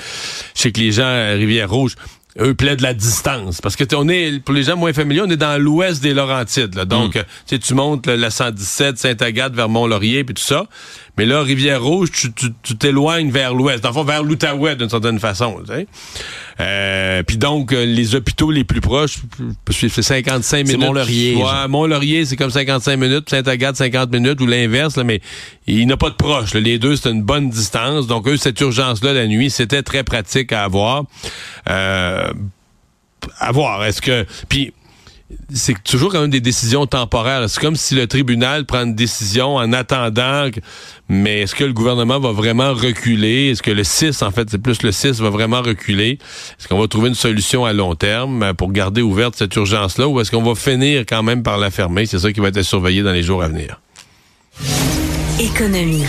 Je 0.54 0.60
sais 0.60 0.72
que 0.72 0.80
les 0.80 0.92
gens 0.92 1.06
à 1.06 1.30
Rivière-Rouge, 1.30 1.96
eux 2.38 2.54
plaident 2.54 2.80
la 2.80 2.94
distance. 2.94 3.60
Parce 3.60 3.76
que 3.76 3.84
on 3.94 4.08
est, 4.08 4.40
pour 4.40 4.54
les 4.54 4.64
gens 4.64 4.76
moins 4.76 4.92
familiers, 4.92 5.22
on 5.22 5.30
est 5.30 5.36
dans 5.36 5.60
l'ouest 5.60 6.02
des 6.02 6.14
Laurentides. 6.14 6.74
Là. 6.74 6.84
Donc, 6.84 7.16
mm. 7.16 7.58
tu 7.58 7.74
montes 7.74 8.06
la 8.06 8.30
117, 8.30 8.98
Saint-Agathe 8.98 9.54
vers 9.54 9.68
Mont-Laurier 9.68 10.24
puis 10.24 10.34
tout 10.34 10.42
ça. 10.42 10.66
Mais 11.20 11.26
là, 11.26 11.42
Rivière-Rouge, 11.42 12.08
tu 12.62 12.76
t'éloignes 12.78 13.30
vers 13.30 13.52
l'ouest. 13.52 13.82
Dans 13.82 13.90
le 13.90 13.94
fond, 13.94 14.04
vers 14.04 14.22
l'Outaouais, 14.22 14.74
d'une 14.74 14.88
certaine 14.88 15.18
façon. 15.18 15.60
Euh, 16.58 17.22
puis 17.24 17.36
donc, 17.36 17.74
euh, 17.74 17.84
les 17.84 18.14
hôpitaux 18.14 18.50
les 18.50 18.64
plus 18.64 18.80
proches, 18.80 19.18
c'est 19.70 19.90
55 19.90 20.66
minutes. 20.66 20.80
Mont-Laurier. 20.80 21.36
Ouais, 21.36 21.68
Mont-Laurier, 21.68 22.24
c'est 22.24 22.36
comme 22.36 22.48
55 22.48 22.96
minutes. 22.96 23.28
Saint-Agathe, 23.28 23.76
50 23.76 24.10
minutes, 24.10 24.40
ou 24.40 24.46
l'inverse. 24.46 24.96
Mais 24.96 25.20
il 25.66 25.86
n'a 25.88 25.98
pas 25.98 26.08
de 26.08 26.14
proche. 26.14 26.54
Les 26.54 26.78
deux, 26.78 26.96
c'est 26.96 27.10
une 27.10 27.22
bonne 27.22 27.50
distance. 27.50 28.06
Donc, 28.06 28.26
eux, 28.26 28.38
cette 28.38 28.58
urgence-là, 28.58 29.12
la 29.12 29.26
nuit, 29.26 29.50
c'était 29.50 29.82
très 29.82 30.04
pratique 30.04 30.52
à 30.52 30.64
avoir. 30.64 31.04
Euh, 31.68 32.32
à 33.38 33.52
voir. 33.52 33.84
Est-ce 33.84 34.00
que... 34.00 34.24
Puis 34.48 34.72
c'est 35.52 35.82
toujours 35.82 36.12
quand 36.12 36.20
même 36.20 36.30
des 36.30 36.40
décisions 36.40 36.86
temporaires. 36.86 37.48
C'est 37.48 37.60
comme 37.60 37.76
si 37.76 37.94
le 37.94 38.06
tribunal 38.06 38.66
prend 38.66 38.82
une 38.82 38.94
décision 38.94 39.56
en 39.56 39.72
attendant. 39.72 40.48
Mais 41.08 41.40
est-ce 41.40 41.54
que 41.54 41.64
le 41.64 41.72
gouvernement 41.72 42.20
va 42.20 42.32
vraiment 42.32 42.72
reculer? 42.72 43.50
Est-ce 43.50 43.62
que 43.62 43.70
le 43.70 43.84
6, 43.84 44.22
en 44.22 44.30
fait, 44.30 44.48
c'est 44.50 44.58
plus 44.58 44.82
le 44.82 44.92
6, 44.92 45.20
va 45.20 45.30
vraiment 45.30 45.62
reculer? 45.62 46.18
Est-ce 46.58 46.68
qu'on 46.68 46.80
va 46.80 46.86
trouver 46.88 47.08
une 47.08 47.14
solution 47.14 47.64
à 47.64 47.72
long 47.72 47.94
terme 47.94 48.54
pour 48.54 48.72
garder 48.72 49.02
ouverte 49.02 49.34
cette 49.36 49.54
urgence-là 49.56 50.08
ou 50.08 50.20
est-ce 50.20 50.30
qu'on 50.30 50.42
va 50.42 50.54
finir 50.54 51.04
quand 51.08 51.22
même 51.22 51.42
par 51.42 51.58
la 51.58 51.70
fermer? 51.70 52.06
C'est 52.06 52.20
ça 52.20 52.32
qui 52.32 52.40
va 52.40 52.48
être 52.48 52.62
surveillé 52.62 53.02
dans 53.02 53.12
les 53.12 53.22
jours 53.22 53.42
à 53.42 53.48
venir. 53.48 53.80
Économie 55.38 56.04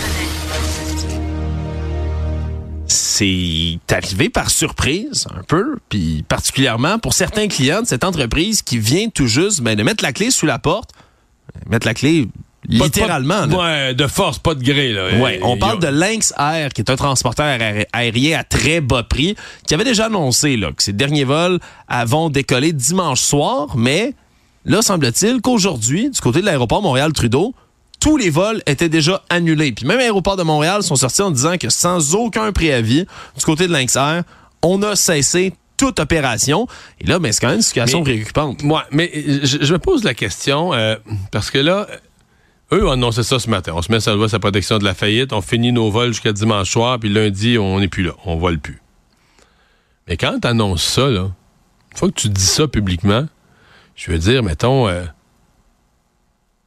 c'est 3.12 3.78
arrivé 3.90 4.30
par 4.30 4.50
surprise 4.50 5.26
un 5.38 5.42
peu, 5.42 5.76
puis 5.88 6.24
particulièrement 6.26 6.98
pour 6.98 7.12
certains 7.12 7.46
clients 7.46 7.82
de 7.82 7.86
cette 7.86 8.04
entreprise 8.04 8.62
qui 8.62 8.78
vient 8.78 9.08
tout 9.08 9.26
juste 9.26 9.60
ben, 9.60 9.76
de 9.76 9.82
mettre 9.82 10.02
la 10.02 10.12
clé 10.12 10.30
sous 10.30 10.46
la 10.46 10.58
porte, 10.58 10.90
mettre 11.68 11.86
la 11.86 11.92
clé 11.92 12.28
littéralement. 12.66 13.44
ouais, 13.44 13.94
de 13.94 14.06
force, 14.06 14.38
pas 14.38 14.54
de 14.54 14.62
gré. 14.62 14.92
Là. 14.92 15.18
Ouais, 15.18 15.40
on 15.42 15.58
parle 15.58 15.78
de 15.80 15.88
Lynx 15.88 16.32
Air, 16.38 16.70
qui 16.72 16.80
est 16.80 16.90
un 16.90 16.96
transporteur 16.96 17.58
aérien 17.92 18.38
à 18.38 18.44
très 18.44 18.80
bas 18.80 19.02
prix, 19.02 19.36
qui 19.66 19.74
avait 19.74 19.84
déjà 19.84 20.06
annoncé 20.06 20.56
là, 20.56 20.72
que 20.72 20.82
ses 20.82 20.92
derniers 20.92 21.24
vols 21.24 21.58
vont 22.06 22.30
décoller 22.30 22.72
dimanche 22.72 23.20
soir, 23.20 23.76
mais 23.76 24.14
là, 24.64 24.80
semble-t-il 24.80 25.42
qu'aujourd'hui, 25.42 26.08
du 26.08 26.20
côté 26.20 26.40
de 26.40 26.46
l'aéroport 26.46 26.80
Montréal-Trudeau, 26.80 27.54
tous 28.02 28.16
les 28.16 28.30
vols 28.30 28.60
étaient 28.66 28.88
déjà 28.88 29.22
annulés. 29.30 29.70
Puis 29.70 29.86
même 29.86 29.98
l'aéroport 29.98 30.36
de 30.36 30.42
Montréal 30.42 30.82
sont 30.82 30.96
sortis 30.96 31.22
en 31.22 31.30
disant 31.30 31.56
que 31.56 31.70
sans 31.70 32.16
aucun 32.16 32.50
préavis, 32.50 33.06
du 33.38 33.44
côté 33.44 33.68
de 33.68 33.72
Lynx 33.72 33.94
Air, 33.94 34.24
on 34.60 34.82
a 34.82 34.96
cessé 34.96 35.52
toute 35.76 36.00
opération. 36.00 36.66
Et 37.00 37.06
là, 37.06 37.20
mais 37.20 37.28
ben, 37.28 37.32
c'est 37.32 37.40
quand 37.40 37.46
même 37.46 37.56
une 37.58 37.62
situation 37.62 38.02
préoccupante. 38.02 38.64
Moi, 38.64 38.84
mais 38.90 39.08
je, 39.44 39.72
me 39.72 39.78
pose 39.78 40.02
la 40.02 40.14
question, 40.14 40.74
euh, 40.74 40.96
parce 41.30 41.52
que 41.52 41.58
là, 41.58 41.86
eux 42.72 42.84
ont 42.84 42.90
annoncé 42.90 43.22
ça 43.22 43.38
ce 43.38 43.48
matin. 43.48 43.72
On 43.76 43.82
se 43.82 43.92
met 43.92 44.00
sur 44.00 44.16
la 44.16 44.28
sa 44.28 44.40
protection 44.40 44.78
de 44.78 44.84
la 44.84 44.94
faillite, 44.94 45.32
on 45.32 45.40
finit 45.40 45.70
nos 45.70 45.88
vols 45.88 46.08
jusqu'à 46.08 46.32
dimanche 46.32 46.72
soir, 46.72 46.98
puis 46.98 47.08
lundi, 47.08 47.56
on 47.56 47.78
n'est 47.78 47.86
plus 47.86 48.02
là, 48.02 48.14
on 48.24 48.34
vole 48.34 48.58
plus. 48.58 48.80
Mais 50.08 50.16
quand 50.16 50.40
tu 50.40 50.48
annonces 50.48 50.82
ça, 50.82 51.06
là, 51.06 51.30
une 51.92 51.98
fois 51.98 52.08
que 52.08 52.20
tu 52.20 52.28
dis 52.28 52.42
ça 52.42 52.66
publiquement, 52.66 53.28
je 53.94 54.10
veux 54.10 54.18
dire, 54.18 54.42
mettons, 54.42 54.88
euh, 54.88 55.04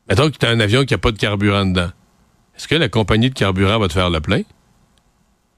Mettons 0.10 0.30
que 0.30 0.38
tu 0.38 0.46
as 0.46 0.50
un 0.50 0.60
avion 0.60 0.86
qui 0.86 0.94
n'a 0.94 0.98
pas 0.98 1.12
de 1.12 1.18
carburant 1.18 1.66
dedans. 1.66 1.90
Est-ce 2.58 2.68
que 2.68 2.76
la 2.76 2.90
compagnie 2.90 3.30
de 3.30 3.34
carburant 3.34 3.80
va 3.80 3.88
te 3.88 3.94
faire 3.94 4.10
le 4.10 4.22
plein? 4.22 4.42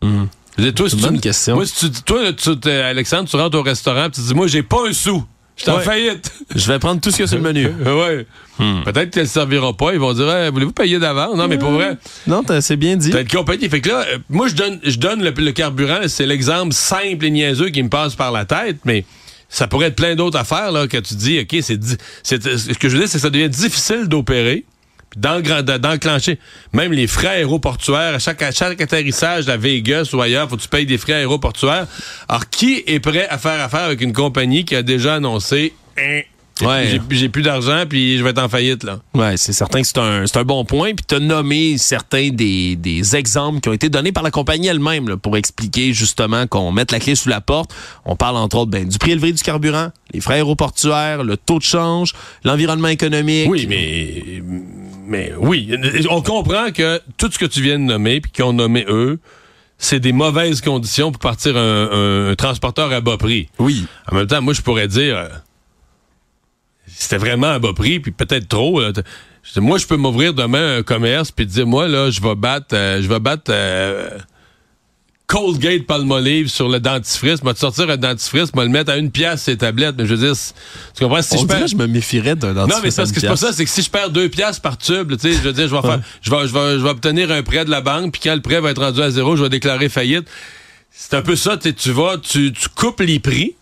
Mmh. 0.02 0.26
C'est 0.58 0.80
une 0.80 1.02
bonne 1.02 1.20
question. 1.20 1.56
Moi, 1.56 1.66
si 1.66 1.92
tu, 1.92 2.02
toi, 2.02 2.34
tu, 2.34 2.70
Alexandre, 2.70 3.30
tu 3.30 3.36
rentres 3.36 3.58
au 3.58 3.62
restaurant 3.62 4.06
et 4.06 4.12
tu 4.12 4.22
dis, 4.22 4.34
moi, 4.34 4.48
j'ai 4.48 4.64
pas 4.64 4.88
un 4.88 4.94
sou. 4.94 5.24
Je 5.56 5.64
suis 5.64 5.72
en 5.72 5.80
faillite. 5.80 6.32
Je 6.56 6.72
vais 6.72 6.78
prendre 6.78 7.02
tout 7.02 7.10
ce 7.10 7.16
qu'il 7.16 7.24
y 7.24 7.26
a 7.26 7.28
sur 7.28 7.38
le 7.38 7.44
menu. 7.44 7.68
oui. 7.86 8.26
Hmm. 8.60 8.84
Peut-être 8.84 9.12
qu'elle 9.12 9.24
ne 9.24 9.28
servira 9.28 9.74
pas. 9.76 9.94
Ils 9.94 10.00
vont 10.00 10.14
dire, 10.14 10.52
voulez-vous 10.52 10.72
payer 10.72 11.00
d'avance? 11.00 11.36
Non, 11.36 11.48
mais 11.48 11.58
pour 11.58 11.72
vrai. 11.72 11.98
Non, 12.28 12.44
c'est 12.62 12.76
bien 12.76 12.96
dit. 12.96 13.12
T'as 13.12 13.22
une 13.22 13.28
compagnie. 13.28 13.68
Fait 13.70 13.82
que 13.82 13.90
là, 13.90 14.06
euh, 14.08 14.18
moi, 14.30 14.48
je 14.48 14.56
donne, 14.56 14.80
je 14.84 14.98
donne 14.98 15.24
le, 15.24 15.32
le 15.32 15.52
carburant. 15.52 16.02
C'est 16.08 16.28
l'exemple 16.28 16.74
simple 16.74 17.26
et 17.26 17.32
niaiseux 17.32 17.70
qui 17.70 17.82
me 17.82 17.90
passe 17.90 18.16
par 18.16 18.32
la 18.32 18.46
tête, 18.46 18.78
mais 18.86 19.04
ça 19.58 19.68
pourrait 19.68 19.88
être 19.88 19.96
plein 19.96 20.16
d'autres 20.16 20.38
affaires 20.38 20.72
là, 20.72 20.88
que 20.88 20.98
tu 20.98 21.16
dis, 21.16 21.40
OK, 21.40 21.58
c'est, 21.62 21.80
ce 22.24 22.78
que 22.78 22.90
je 22.90 22.94
veux 22.94 23.00
dire, 23.00 23.08
c'est 23.08 23.18
que 23.18 23.22
ça 23.22 23.30
devient 23.30 23.50
difficile 23.50 24.08
d'opérer 24.08 24.66
d'enclencher 25.16 26.38
même 26.74 26.92
les 26.92 27.08
frais 27.08 27.28
aéroportuaires, 27.28 28.16
à 28.16 28.20
chaque, 28.20 28.42
à 28.42 28.52
chaque 28.52 28.80
atterrissage 28.80 29.50
à 29.50 29.58
Vegas 29.58 30.10
ou 30.14 30.22
ailleurs, 30.22 30.48
faut 30.50 30.58
que 30.58 30.62
tu 30.62 30.68
payes 30.68 30.86
des 30.86 30.98
frais 30.98 31.14
aéroportuaires. 31.14 31.88
Alors, 32.28 32.50
qui 32.50 32.84
est 32.86 33.00
prêt 33.00 33.28
à 33.28 33.38
faire 33.38 33.60
affaire 33.62 33.84
avec 33.84 34.02
une 34.02 34.14
compagnie 34.14 34.64
qui 34.64 34.76
a 34.76 34.84
déjà 34.84 35.16
annoncé 35.16 35.74
hein, 35.98 36.22
Ouais. 36.62 37.00
J'ai 37.10 37.30
plus 37.30 37.42
d'argent, 37.42 37.84
puis 37.88 38.18
je 38.18 38.24
vais 38.24 38.32
être 38.32 38.42
en 38.42 38.50
faillite, 38.50 38.84
là. 38.84 39.00
Ouais, 39.14 39.38
c'est 39.38 39.54
certain 39.54 39.82
que 39.82 39.88
c'est 39.88 39.98
un, 39.98 40.24
un 40.24 40.44
bon 40.44 40.66
point. 40.66 40.94
Puis 40.94 41.06
tu 41.08 41.16
as 41.16 41.20
nommé 41.20 41.78
certains 41.78 42.30
des, 42.30 42.76
des 42.76 43.16
exemples 43.16 43.60
qui 43.60 43.70
ont 43.70 43.74
été 43.74 43.90
donnés 43.90 44.12
par 44.12 44.24
la 44.24 44.32
compagnie 44.32 44.68
elle-même 44.68 45.18
pour 45.18 45.38
expliquer 45.38 45.94
justement 45.94 46.48
qu'on 46.48 46.72
mette 46.72 46.92
la 46.92 47.00
clé 47.00 47.16
sous 47.16 47.30
la 47.30 47.42
porte. 47.42 47.74
On 48.06 48.16
parle 48.16 48.38
entre 48.38 48.58
autres 48.58 48.72
ben, 48.72 48.88
du 48.88 48.98
prix 48.98 49.12
élevé 49.12 49.32
du 49.34 49.44
carburant, 49.44 49.90
les 50.14 50.22
frais 50.22 50.36
aéroportuaires, 50.36 51.24
le 51.24 51.38
taux 51.38 51.60
de 51.60 51.64
change, 51.64 52.14
l'environnement 52.44 52.88
économique. 52.88 53.50
Oui, 53.50 53.66
mais, 53.68 54.42
mais 55.08 55.34
oui, 55.40 55.72
on 56.10 56.22
comprend 56.22 56.72
que 56.72 57.02
tout 57.18 57.32
ce 57.32 57.38
que 57.38 57.46
tu 57.46 57.62
viens 57.62 57.80
de 57.80 57.84
nommer, 57.84 58.22
puis 58.22 58.32
qu'ils 58.32 58.46
ont 58.46 58.54
nommé 58.54 58.86
eux, 58.88 59.20
c'est 59.78 60.00
des 60.00 60.12
mauvaises 60.12 60.62
conditions 60.62 61.12
pour 61.12 61.20
partir 61.20 61.56
un, 61.56 62.30
un, 62.32 62.36
transporteur 62.36 62.92
à 62.92 63.02
bas 63.02 63.18
prix. 63.18 63.48
Oui. 63.60 63.86
En 64.12 64.16
même 64.16 64.28
temps, 64.28 64.42
moi, 64.42 64.54
je 64.54 64.62
pourrais 64.62 64.88
dire 64.88 65.30
c'était 66.88 67.18
vraiment 67.18 67.48
à 67.48 67.60
bas 67.60 67.74
prix, 67.74 68.00
puis 68.00 68.12
peut-être 68.12 68.48
trop. 68.48 68.82
moi, 69.58 69.78
je 69.78 69.86
peux 69.86 69.98
m'ouvrir 69.98 70.34
demain 70.34 70.78
un 70.78 70.84
commerce 70.84 71.32
puis 71.32 71.46
dire, 71.46 71.68
moi, 71.68 71.88
là, 71.88 72.10
je 72.10 72.22
vais 72.22 72.36
battre, 72.36 72.74
euh, 72.74 73.02
je 73.02 73.08
vais 73.08 73.20
battre 73.20 73.50
euh, 73.50 74.10
Colgate 75.28 75.86
Palmolive 75.86 76.48
sur 76.48 76.70
le 76.70 76.80
dentifrice. 76.80 77.44
Moi, 77.44 77.54
te 77.54 77.60
sortir 77.60 77.90
un 77.90 77.98
dentifrice, 77.98 78.54
moi 78.54 78.64
le 78.64 78.72
mettre 78.72 78.92
à 78.92 78.98
une 78.98 79.12
pièce 79.12 79.44
ces 79.44 79.58
tablettes. 79.58 79.96
Mais 79.98 80.06
je 80.06 80.16
veux 80.16 80.26
dire, 80.26 80.36
tu 80.96 81.04
comprends? 81.04 81.22
Si 81.22 81.38
je 81.38 81.46
perds, 81.46 81.68
je 81.68 81.76
me 81.76 81.86
méfierais 81.86 82.36
d'un 82.36 82.54
dentifrice. 82.54 82.76
Non, 82.76 82.82
mais 82.84 82.92
c'est 82.92 83.14
que 83.14 83.20
c'est 83.20 83.28
pas 83.28 83.36
ça. 83.36 83.52
C'est 83.52 83.66
que 83.66 83.70
si 83.70 83.82
je 83.82 83.90
perds 83.90 84.10
deux 84.10 84.30
pièces 84.30 84.60
par 84.60 84.78
tube, 84.78 85.12
tu 85.18 85.20
sais, 85.20 85.34
je 85.34 85.42
veux 85.42 85.54
dire, 85.54 85.68
je 85.68 85.76
vais 85.76 85.82
faire, 85.82 86.00
je 86.22 86.32
vais, 86.32 86.48
je 86.48 86.54
vais, 86.54 86.80
je 86.80 86.84
vais 86.84 86.90
obtenir 86.90 87.30
un 87.32 87.44
prêt 87.44 87.66
de 87.66 87.70
la 87.70 87.82
banque, 87.82 88.14
puis 88.14 88.22
quand 88.24 88.36
le 88.36 88.42
prêt 88.42 88.62
va 88.62 88.72
être 88.72 88.82
rendu 88.82 89.02
à 89.02 89.12
zéro, 89.12 89.36
je 89.36 89.44
vais 89.44 89.50
déclarer 89.50 89.90
faillite. 89.90 90.28
C'est 90.92 91.14
un 91.14 91.22
peu 91.22 91.36
ça, 91.36 91.58
tu 91.58 91.92
vas, 91.92 92.18
tu, 92.18 92.54
tu 92.54 92.70
coupes 92.70 93.02
les 93.02 93.20
prix 93.20 93.56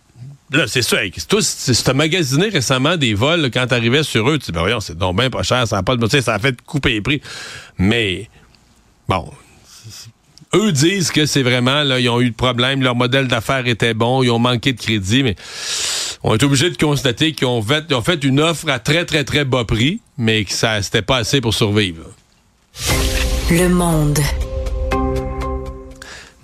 Là, 0.52 0.66
c'est 0.68 0.82
ça. 0.82 0.98
Tu 1.28 1.90
as 1.90 1.92
magasiné 1.92 2.48
récemment 2.48 2.96
des 2.96 3.14
vols, 3.14 3.50
quand 3.50 3.66
t'arrivais 3.66 4.02
sur 4.02 4.28
eux, 4.30 4.38
tu 4.38 4.46
dis, 4.46 4.52
ben 4.52 4.60
voyons, 4.60 4.80
c'est 4.80 4.96
donc 4.96 5.16
bien 5.16 5.30
pas 5.30 5.42
cher, 5.42 5.66
ça 5.66 5.78
a 5.78 5.82
pas 5.82 5.96
de 5.96 6.20
ça 6.20 6.34
a 6.34 6.38
fait 6.38 6.60
couper 6.62 6.90
les 6.90 7.00
prix. 7.00 7.20
Mais, 7.78 8.28
bon, 9.08 9.28
eux 10.54 10.72
disent 10.72 11.10
que 11.10 11.26
c'est 11.26 11.42
vraiment, 11.42 11.82
là, 11.82 11.98
ils 11.98 12.08
ont 12.08 12.20
eu 12.20 12.30
de 12.30 12.34
problèmes, 12.34 12.82
leur 12.82 12.94
modèle 12.94 13.26
d'affaires 13.26 13.66
était 13.66 13.94
bon, 13.94 14.22
ils 14.22 14.30
ont 14.30 14.38
manqué 14.38 14.72
de 14.72 14.80
crédit, 14.80 15.22
mais 15.22 15.34
on 16.22 16.34
est 16.34 16.42
obligé 16.42 16.70
de 16.70 16.76
constater 16.76 17.32
qu'ils 17.32 17.48
ont 17.48 17.62
fait, 17.62 17.92
ont 17.92 18.02
fait 18.02 18.22
une 18.22 18.40
offre 18.40 18.68
à 18.68 18.78
très, 18.78 19.04
très, 19.04 19.24
très 19.24 19.44
bas 19.44 19.64
prix, 19.64 20.00
mais 20.16 20.44
que 20.44 20.52
ça, 20.52 20.80
c'était 20.82 21.02
pas 21.02 21.16
assez 21.18 21.40
pour 21.40 21.54
survivre. 21.54 22.04
Le 23.50 23.68
monde 23.68 24.18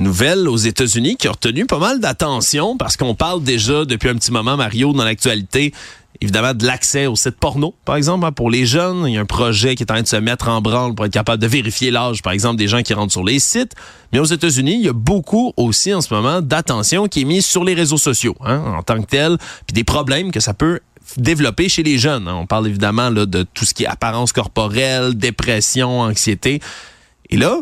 nouvelle 0.03 0.49
aux 0.49 0.57
États-Unis 0.57 1.17
qui 1.17 1.29
a 1.29 1.33
retenu 1.33 1.67
pas 1.67 1.79
mal 1.79 2.01
d'attention 2.01 2.77
parce 2.77 2.97
qu'on 2.97 3.15
parle 3.15 3.43
déjà 3.43 3.85
depuis 3.85 4.09
un 4.09 4.15
petit 4.15 4.33
moment, 4.33 4.57
Mario, 4.57 4.93
dans 4.93 5.05
l'actualité, 5.05 5.73
évidemment, 6.21 6.55
de 6.55 6.67
l'accès 6.67 7.07
au 7.07 7.17
site 7.17 7.37
porno, 7.37 7.75
par 7.85 7.97
exemple, 7.97 8.27
hein, 8.27 8.33
pour 8.33 8.51
les 8.51 8.67
jeunes. 8.67 9.05
Il 9.07 9.15
y 9.15 9.17
a 9.19 9.21
un 9.21 9.27
projet 9.27 9.75
qui 9.75 9.83
est 9.83 9.91
en 9.91 9.95
train 9.95 10.03
de 10.03 10.09
se 10.09 10.17
mettre 10.17 10.49
en 10.49 10.61
branle 10.61 10.95
pour 10.95 11.07
être 11.07 11.12
capable 11.12 11.43
de 11.43 11.47
vérifier 11.47 11.91
l'âge, 11.91 12.23
par 12.23 12.33
exemple, 12.33 12.57
des 12.57 12.69
gens 12.69 12.83
qui 12.83 12.95
rentrent 12.95 13.12
sur 13.12 13.25
les 13.25 13.38
sites. 13.38 13.75
Mais 14.12 14.19
aux 14.19 14.25
États-Unis, 14.25 14.75
il 14.75 14.85
y 14.85 14.88
a 14.88 14.93
beaucoup 14.93 15.53
aussi 15.57 15.93
en 15.93 16.01
ce 16.01 16.12
moment 16.12 16.41
d'attention 16.41 17.09
qui 17.09 17.23
est 17.23 17.25
mise 17.25 17.47
sur 17.47 17.65
les 17.65 17.75
réseaux 17.75 17.99
sociaux 17.99 18.37
hein, 18.45 18.62
en 18.79 18.83
tant 18.83 19.01
que 19.01 19.07
tel, 19.07 19.38
puis 19.67 19.75
des 19.75 19.85
problèmes 19.85 20.31
que 20.31 20.41
ça 20.41 20.55
peut 20.55 20.81
développer 21.17 21.69
chez 21.69 21.83
les 21.83 21.99
jeunes. 21.99 22.29
Hein. 22.29 22.35
On 22.35 22.47
parle 22.47 22.69
évidemment 22.69 23.11
là, 23.11 23.27
de 23.27 23.45
tout 23.55 23.65
ce 23.65 23.75
qui 23.75 23.85
est 23.85 23.88
apparence 23.88 24.33
corporelle, 24.33 25.15
dépression, 25.15 26.01
anxiété. 26.01 26.61
Et 27.31 27.37
là, 27.37 27.61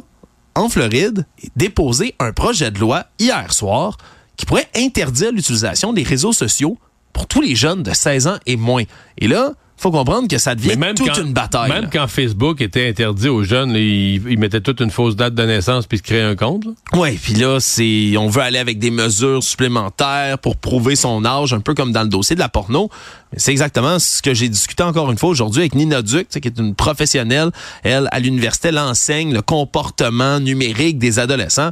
en 0.61 0.69
Floride, 0.69 1.27
déposé 1.57 2.15
un 2.19 2.33
projet 2.33 2.71
de 2.71 2.79
loi 2.79 3.07
hier 3.19 3.53
soir 3.53 3.97
qui 4.37 4.45
pourrait 4.45 4.69
interdire 4.77 5.33
l'utilisation 5.33 5.93
des 5.93 6.03
réseaux 6.03 6.35
sociaux 6.35 6.77
pour 7.15 7.27
tous 7.27 7.41
les 7.41 7.55
jeunes 7.55 7.83
de 7.83 7.93
16 7.93 8.27
ans 8.27 8.39
et 8.47 8.57
moins. 8.57 8.85
Et 9.19 9.27
là, 9.27 9.55
faut 9.81 9.91
comprendre 9.91 10.29
que 10.29 10.37
ça 10.37 10.55
devient 10.55 10.77
toute 10.95 11.19
une 11.19 11.33
bataille. 11.33 11.71
Même 11.71 11.89
quand 11.91 12.07
Facebook 12.07 12.61
était 12.61 12.89
interdit 12.89 13.29
aux 13.29 13.45
jeunes, 13.45 13.71
ils, 13.75 14.39
mettaient 14.39 14.61
toute 14.61 14.81
une 14.81 14.91
fausse 14.91 15.17
date 15.17 15.35
de 15.35 15.43
naissance 15.43 15.87
puis 15.87 15.99
se 15.99 16.03
créaient 16.03 16.23
un 16.23 16.37
compte. 16.37 16.65
Oui, 16.93 17.19
puis 17.21 17.33
là, 17.35 17.61
c'est 17.61 18.15
on 18.19 18.29
veut 18.29 18.43
aller 18.43 18.59
avec 18.59 18.79
des 18.79 18.91
mesures 18.91 19.43
supplémentaires 19.43 20.39
pour 20.39 20.57
prouver 20.57 20.97
son 20.97 21.25
âge, 21.25 21.55
un 21.55 21.61
peu 21.61 21.73
comme 21.73 21.93
dans 21.93 22.03
le 22.03 22.09
dossier 22.09 22.37
de 22.37 22.41
la 22.41 22.51
porno. 22.51 22.91
C'est 23.37 23.53
exactement 23.53 23.99
ce 23.99 24.21
que 24.21 24.35
j'ai 24.35 24.51
discuté 24.51 24.83
encore 24.83 25.11
une 25.11 25.19
fois 25.19 25.31
aujourd'hui 25.31 25.63
avec 25.63 25.75
Nina 25.75 26.03
Duc, 26.03 26.29
qui 26.29 26.39
est 26.39 26.59
une 26.59 26.75
professionnelle. 26.75 27.51
Elle, 27.83 28.09
à 28.13 28.21
l'université, 28.21 28.69
elle 28.69 28.79
enseigne 28.79 29.33
le 29.33 29.41
comportement 29.41 30.41
numérique 30.41 30.99
des 30.99 31.19
adolescents. 31.19 31.71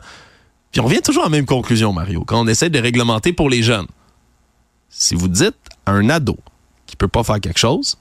Puis 0.72 0.80
on 0.80 0.84
revient 0.84 1.02
toujours 1.02 1.24
à 1.24 1.26
la 1.26 1.30
même 1.30 1.46
conclusion, 1.46 1.92
Mario, 1.92 2.24
quand 2.26 2.40
on 2.40 2.46
essaie 2.46 2.70
de 2.70 2.78
réglementer 2.78 3.34
pour 3.34 3.50
les 3.50 3.62
jeunes. 3.62 3.86
Si 4.88 5.14
vous 5.14 5.28
dites 5.28 5.56
à 5.84 5.92
un 5.92 6.08
ado 6.08 6.38
peut 6.98 7.08
pas 7.08 7.24
faire 7.24 7.40
quelque 7.40 7.58
chose, 7.58 7.96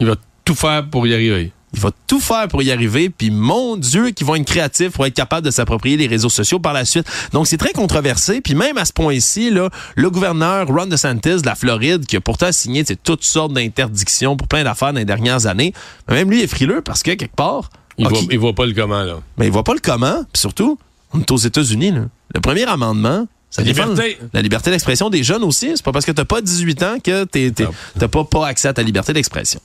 il 0.00 0.06
va 0.06 0.16
tout 0.44 0.54
faire 0.54 0.88
pour 0.88 1.06
y 1.06 1.14
arriver. 1.14 1.52
Il 1.74 1.80
va 1.80 1.90
tout 2.06 2.20
faire 2.20 2.48
pour 2.48 2.62
y 2.62 2.70
arriver, 2.70 3.10
puis 3.10 3.30
mon 3.30 3.76
Dieu, 3.76 4.10
qu'ils 4.10 4.26
vont 4.26 4.36
être 4.36 4.46
créatifs 4.46 4.92
pour 4.92 5.04
être 5.04 5.14
capables 5.14 5.44
de 5.44 5.50
s'approprier 5.50 5.96
les 5.96 6.06
réseaux 6.06 6.30
sociaux 6.30 6.58
par 6.58 6.72
la 6.72 6.84
suite. 6.84 7.06
Donc 7.32 7.46
c'est 7.46 7.58
très 7.58 7.72
controversé, 7.72 8.40
puis 8.40 8.54
même 8.54 8.78
à 8.78 8.84
ce 8.84 8.92
point-ci, 8.92 9.50
là, 9.50 9.68
le 9.94 10.10
gouverneur 10.10 10.68
Ron 10.68 10.86
DeSantis 10.86 11.42
de 11.42 11.46
la 11.46 11.54
Floride, 11.54 12.06
qui 12.06 12.16
a 12.16 12.20
pourtant 12.20 12.52
signé 12.52 12.84
toutes 12.84 13.24
sortes 13.24 13.52
d'interdictions 13.52 14.36
pour 14.36 14.48
plein 14.48 14.64
d'affaires 14.64 14.92
dans 14.92 15.00
les 15.00 15.04
dernières 15.04 15.46
années, 15.46 15.74
même 16.08 16.30
lui 16.30 16.40
est 16.40 16.46
frileux 16.46 16.80
parce 16.82 17.02
que 17.02 17.10
quelque 17.10 17.36
part, 17.36 17.68
il, 17.98 18.08
voit, 18.08 18.20
voit 18.38 18.54
pas 18.54 18.66
le 18.66 18.72
comment 18.72 19.02
là. 19.02 19.18
Mais 19.36 19.46
il 19.46 19.52
voit 19.52 19.64
pas 19.64 19.74
le 19.74 19.80
comment, 19.80 20.22
puis 20.32 20.40
surtout, 20.40 20.78
on 21.12 21.20
est 21.20 21.30
aux 21.30 21.36
États-Unis. 21.36 21.92
Le 22.34 22.40
premier 22.40 22.64
amendement, 22.64 23.26
la 23.58 23.64
liberté. 23.64 24.18
La 24.32 24.42
liberté 24.42 24.70
d'expression 24.70 25.10
des 25.10 25.22
jeunes 25.22 25.44
aussi. 25.44 25.72
C'est 25.74 25.84
pas 25.84 25.92
parce 25.92 26.04
que 26.04 26.12
t'as 26.12 26.24
pas 26.24 26.40
18 26.40 26.82
ans 26.82 26.96
que 27.02 27.24
t'as 27.24 28.08
pas, 28.08 28.24
pas 28.24 28.46
accès 28.46 28.68
à 28.68 28.72
ta 28.72 28.82
liberté 28.82 29.12
d'expression. 29.12 29.60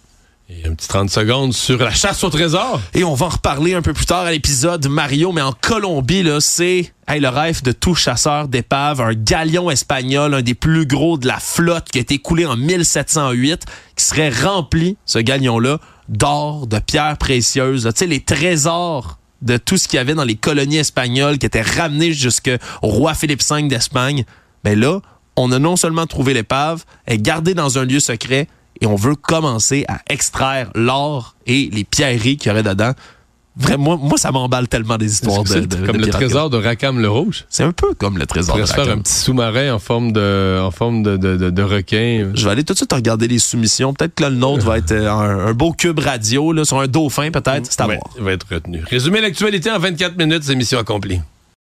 Et 0.49 0.67
un 0.67 0.73
petit 0.73 0.89
30 0.89 1.09
secondes 1.09 1.53
sur 1.53 1.77
la 1.77 1.91
chasse 1.91 2.23
au 2.25 2.29
trésor. 2.29 2.81
Et 2.93 3.05
on 3.05 3.13
va 3.13 3.27
en 3.27 3.29
reparler 3.29 3.73
un 3.73 3.81
peu 3.81 3.93
plus 3.93 4.05
tard 4.05 4.25
à 4.25 4.31
l'épisode 4.31 4.85
Mario, 4.87 5.31
mais 5.31 5.41
en 5.41 5.53
Colombie, 5.53 6.23
là, 6.23 6.41
c'est 6.41 6.91
le 7.07 7.27
rêve 7.29 7.61
de 7.63 7.71
tout 7.71 7.95
chasseur 7.95 8.49
d'épave, 8.49 8.99
un 8.99 9.13
galion 9.13 9.71
espagnol, 9.71 10.33
un 10.33 10.41
des 10.41 10.53
plus 10.53 10.85
gros 10.85 11.17
de 11.17 11.27
la 11.27 11.39
flotte 11.39 11.89
qui 11.89 11.99
a 11.99 12.01
été 12.01 12.19
coulé 12.19 12.45
en 12.45 12.57
1708, 12.57 13.65
qui 13.95 14.03
serait 14.03 14.29
rempli, 14.29 14.97
ce 15.05 15.19
galion-là, 15.19 15.79
d'or, 16.09 16.67
de 16.67 16.79
pierres 16.79 17.17
précieuses, 17.17 17.89
tu 17.93 17.99
sais, 17.99 18.07
les 18.07 18.19
trésors 18.19 19.19
de 19.41 19.57
tout 19.57 19.77
ce 19.77 19.87
qu'il 19.87 19.97
y 19.97 19.99
avait 19.99 20.13
dans 20.13 20.23
les 20.23 20.35
colonies 20.35 20.77
espagnoles 20.77 21.37
qui 21.37 21.45
étaient 21.45 21.61
ramenés 21.61 22.13
jusqu'au 22.13 22.57
roi 22.81 23.13
Philippe 23.13 23.41
V 23.47 23.63
d'Espagne. 23.63 24.25
Mais 24.63 24.75
là, 24.75 24.99
on 25.35 25.51
a 25.51 25.59
non 25.59 25.75
seulement 25.75 26.07
trouvé 26.07 26.33
l'épave, 26.33 26.83
elle 27.05 27.15
est 27.15 27.21
gardée 27.21 27.53
dans 27.53 27.79
un 27.79 27.85
lieu 27.85 27.99
secret 27.99 28.47
et 28.81 28.85
on 28.85 28.95
veut 28.95 29.15
commencer 29.15 29.85
à 29.87 29.99
extraire 30.09 30.71
l'or 30.75 31.35
et 31.45 31.69
les 31.71 31.83
pierreries 31.83 32.37
qu'il 32.37 32.49
y 32.49 32.51
aurait 32.51 32.63
dedans. 32.63 32.93
Vraiment, 33.57 33.97
moi, 33.97 34.17
ça 34.17 34.31
m'emballe 34.31 34.69
tellement 34.69 34.97
des 34.97 35.11
histoires 35.11 35.43
de, 35.43 35.59
de, 35.59 35.85
Comme 35.85 35.97
le 35.97 36.07
trésor 36.07 36.49
de 36.49 36.57
Rackham 36.57 36.99
le 36.99 37.09
Rouge. 37.09 37.45
C'est 37.49 37.63
un 37.63 37.73
peu 37.73 37.93
comme 37.93 38.17
le 38.17 38.25
trésor 38.25 38.55
de 38.55 38.61
Rackham. 38.61 38.85
faire 38.85 38.93
un 38.93 38.99
petit 38.99 39.13
sous-marin 39.13 39.73
en 39.73 39.79
forme 39.79 40.13
de, 40.13 40.59
en 40.61 40.71
forme 40.71 41.03
de, 41.03 41.17
de, 41.17 41.63
requin. 41.63 42.31
Je 42.33 42.45
vais 42.45 42.51
aller 42.51 42.63
tout 42.63 42.73
de 42.73 42.77
suite 42.77 42.93
regarder 42.93 43.27
les 43.27 43.39
soumissions. 43.39 43.93
Peut-être 43.93 44.15
que 44.15 44.23
là, 44.23 44.29
le 44.29 44.37
nôtre 44.37 44.65
va 44.65 44.77
être 44.77 44.93
euh, 44.93 45.47
un, 45.47 45.53
beau 45.53 45.73
cube 45.73 45.99
radio, 45.99 46.53
là, 46.53 46.63
sur 46.63 46.79
un 46.79 46.87
dauphin, 46.87 47.29
peut-être. 47.29 47.67
C'est 47.69 47.81
à 47.81 47.87
voir. 47.87 47.99
Il 48.17 48.23
va 48.23 48.31
être 48.31 48.47
retenu. 48.49 48.83
Résumer 48.89 49.19
l'actualité 49.19 49.69
en 49.69 49.79
24 49.79 50.17
minutes, 50.17 50.43
c'est 50.43 50.55
mission 50.55 50.79
accomplie. 50.79 51.19